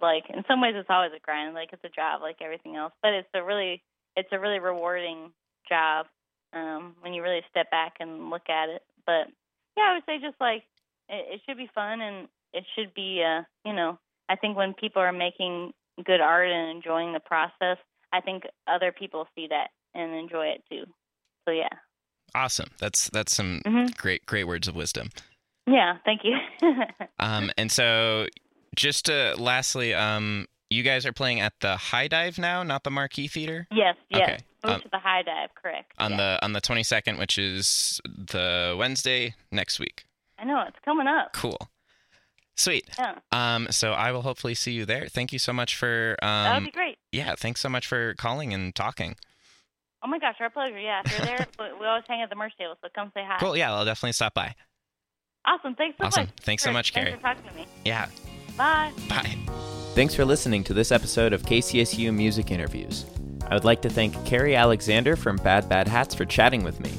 like 0.00 0.24
in 0.28 0.44
some 0.48 0.60
ways 0.60 0.74
it's 0.76 0.90
always 0.90 1.12
a 1.16 1.20
grind, 1.20 1.54
like 1.54 1.70
it's 1.72 1.84
a 1.84 1.88
job 1.88 2.22
like 2.22 2.36
everything 2.40 2.76
else, 2.76 2.92
but 3.02 3.12
it's 3.12 3.28
a 3.34 3.42
really 3.42 3.82
it's 4.16 4.28
a 4.32 4.40
really 4.40 4.58
rewarding 4.58 5.32
job 5.68 6.06
um, 6.52 6.94
when 7.00 7.12
you 7.12 7.22
really 7.22 7.42
step 7.50 7.70
back 7.70 7.94
and 8.00 8.30
look 8.30 8.48
at 8.48 8.68
it. 8.68 8.82
But 9.04 9.28
yeah, 9.76 9.90
I 9.90 9.94
would 9.94 10.04
say 10.06 10.18
just 10.20 10.40
like 10.40 10.62
it, 11.08 11.34
it 11.34 11.40
should 11.46 11.56
be 11.56 11.70
fun 11.74 12.00
and 12.00 12.28
it 12.52 12.64
should 12.74 12.92
be 12.94 13.22
uh 13.22 13.42
you 13.64 13.72
know 13.72 13.98
i 14.28 14.36
think 14.36 14.56
when 14.56 14.74
people 14.74 15.02
are 15.02 15.12
making 15.12 15.72
good 16.04 16.20
art 16.20 16.50
and 16.50 16.70
enjoying 16.76 17.12
the 17.12 17.20
process 17.20 17.78
i 18.12 18.20
think 18.20 18.44
other 18.66 18.92
people 18.92 19.26
see 19.34 19.46
that 19.48 19.68
and 19.94 20.14
enjoy 20.14 20.46
it 20.46 20.62
too 20.70 20.84
so 21.46 21.52
yeah 21.52 21.68
Awesome. 22.34 22.68
That's 22.80 23.08
that's 23.10 23.34
some 23.34 23.62
Mhm. 23.64 23.96
great 23.96 24.26
great 24.26 24.44
words 24.44 24.68
of 24.68 24.74
wisdom. 24.74 25.08
yeah 25.66 25.96
thank 26.04 26.20
you 26.24 26.36
Um, 27.18 27.50
and 27.56 27.70
so 27.72 28.26
just 28.74 29.06
to 29.06 29.34
lastly, 29.38 29.94
um, 29.94 30.46
you 30.68 30.82
guys 30.82 31.06
are 31.06 31.12
playing 31.14 31.40
at 31.40 31.54
the 31.60 31.76
High 31.78 32.08
Dive 32.08 32.36
now, 32.38 32.62
not 32.62 32.82
the 32.84 32.90
Marquee 32.90 33.28
Theater, 33.28 33.66
yes 33.70 33.96
yes 34.10 34.42
Okay, 34.64 34.74
um, 34.74 34.80
to 34.82 34.88
the 34.90 34.98
high 34.98 35.22
dive 35.22 35.50
correct 35.54 35.92
on 35.98 36.10
yeah. 36.10 36.16
the 36.16 36.44
on 36.44 36.52
the 36.52 36.60
twenty 36.60 36.82
second, 36.82 37.18
which 37.18 37.38
is 37.38 38.00
the 38.04 38.74
Wednesday 38.78 39.34
next 39.50 39.78
week. 39.78 40.04
i 40.38 40.44
know 40.44 40.62
it's 40.68 40.76
coming 40.84 41.06
up 41.06 41.32
Cool. 41.32 41.56
Sweet. 42.56 42.88
yeah 42.98 43.14
Um, 43.32 43.68
so 43.70 43.92
I 43.92 44.12
will 44.12 44.22
hopefully 44.22 44.54
see 44.54 44.72
you 44.72 44.84
there. 44.84 45.06
Thank 45.08 45.32
you 45.32 45.38
so 45.38 45.52
much 45.52 45.76
for 45.76 46.16
that 46.20 46.50
would 46.52 46.56
um, 46.58 46.64
be 46.64 46.70
great 46.70 46.98
yeah, 47.12 47.34
thanks 47.36 47.60
so 47.60 47.68
much 47.68 47.86
for 47.86 48.14
calling 48.14 48.52
and 48.54 48.74
talking. 48.74 49.16
oh 50.04 50.08
my 50.08 50.18
gosh 50.18 50.36
our 50.40 50.50
pleasure 50.50 50.78
yeah 50.78 51.02
if 51.04 51.10
you're 51.16 51.26
there 51.26 51.46
we 51.58 51.80
we 51.80 51.86
always 51.86 52.04
hang 52.08 52.22
at 52.22 52.30
the 52.30 52.36
merch 52.36 52.52
table 52.58 52.74
so 52.82 52.88
come 52.94 53.10
say 53.14 53.22
hi 53.26 53.36
Cool. 53.40 53.56
Yeah, 53.56 53.72
I'll 53.74 53.84
definitely 53.84 54.12
stop 54.12 54.34
by. 54.34 54.54
awesome 55.46 55.74
thanks 55.74 55.96
so 56.00 56.06
Awesome. 56.06 56.22
much 56.24 56.30
Thanks 56.40 56.62
so 56.62 56.68
Sure. 56.68 56.72
much, 56.74 56.92
thanks 56.92 57.10
for 57.12 57.20
talking 57.20 57.42
to 57.48 57.54
me 57.54 57.66
Yeah. 57.84 58.06
bye 58.56 58.92
Bye. 59.08 59.36
Thanks 59.94 60.14
for 60.14 60.24
listening 60.26 60.62
to 60.64 60.74
this 60.74 60.92
episode 60.92 61.32
of 61.32 61.42
KCSU 61.44 62.12
Music 62.12 62.50
Interviews. 62.50 63.06
I 63.48 63.54
would 63.54 63.64
like 63.64 63.80
to 63.82 63.88
thank 63.88 64.12
Kerry 64.26 64.54
Alexander 64.54 65.16
from 65.16 65.36
Bad 65.36 65.70
Bad 65.70 65.88
Hats 65.88 66.14
for 66.14 66.26
chatting 66.26 66.64
with 66.64 66.80
me. 66.80 66.90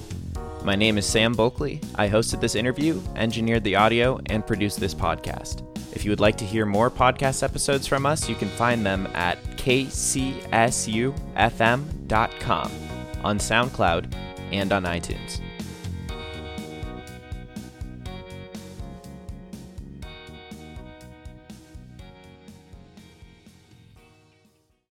My 0.67 0.75
name 0.75 0.97
is 0.97 1.05
Sam 1.05 1.31
Bulkley. 1.31 1.79
I 1.95 2.09
hosted 2.09 2.41
this 2.41 2.53
interview, 2.53 3.01
engineered 3.15 3.63
the 3.63 3.77
audio, 3.77 4.19
and 4.25 4.45
produced 4.45 4.81
this 4.81 4.93
podcast. 4.93 5.63
If 5.95 6.03
you 6.03 6.11
would 6.11 6.19
like 6.19 6.35
to 6.39 6.45
hear 6.45 6.65
more 6.65 6.91
podcast 6.91 7.41
episodes 7.41 7.87
from 7.87 8.05
us, 8.05 8.27
you 8.27 8.35
can 8.35 8.49
find 8.49 8.85
them 8.85 9.07
at 9.13 9.41
kcsufm.com 9.55 11.11
on 13.23 13.37
SoundCloud 13.37 14.13
and 14.51 14.73
on 14.73 14.83
iTunes. 14.83 15.39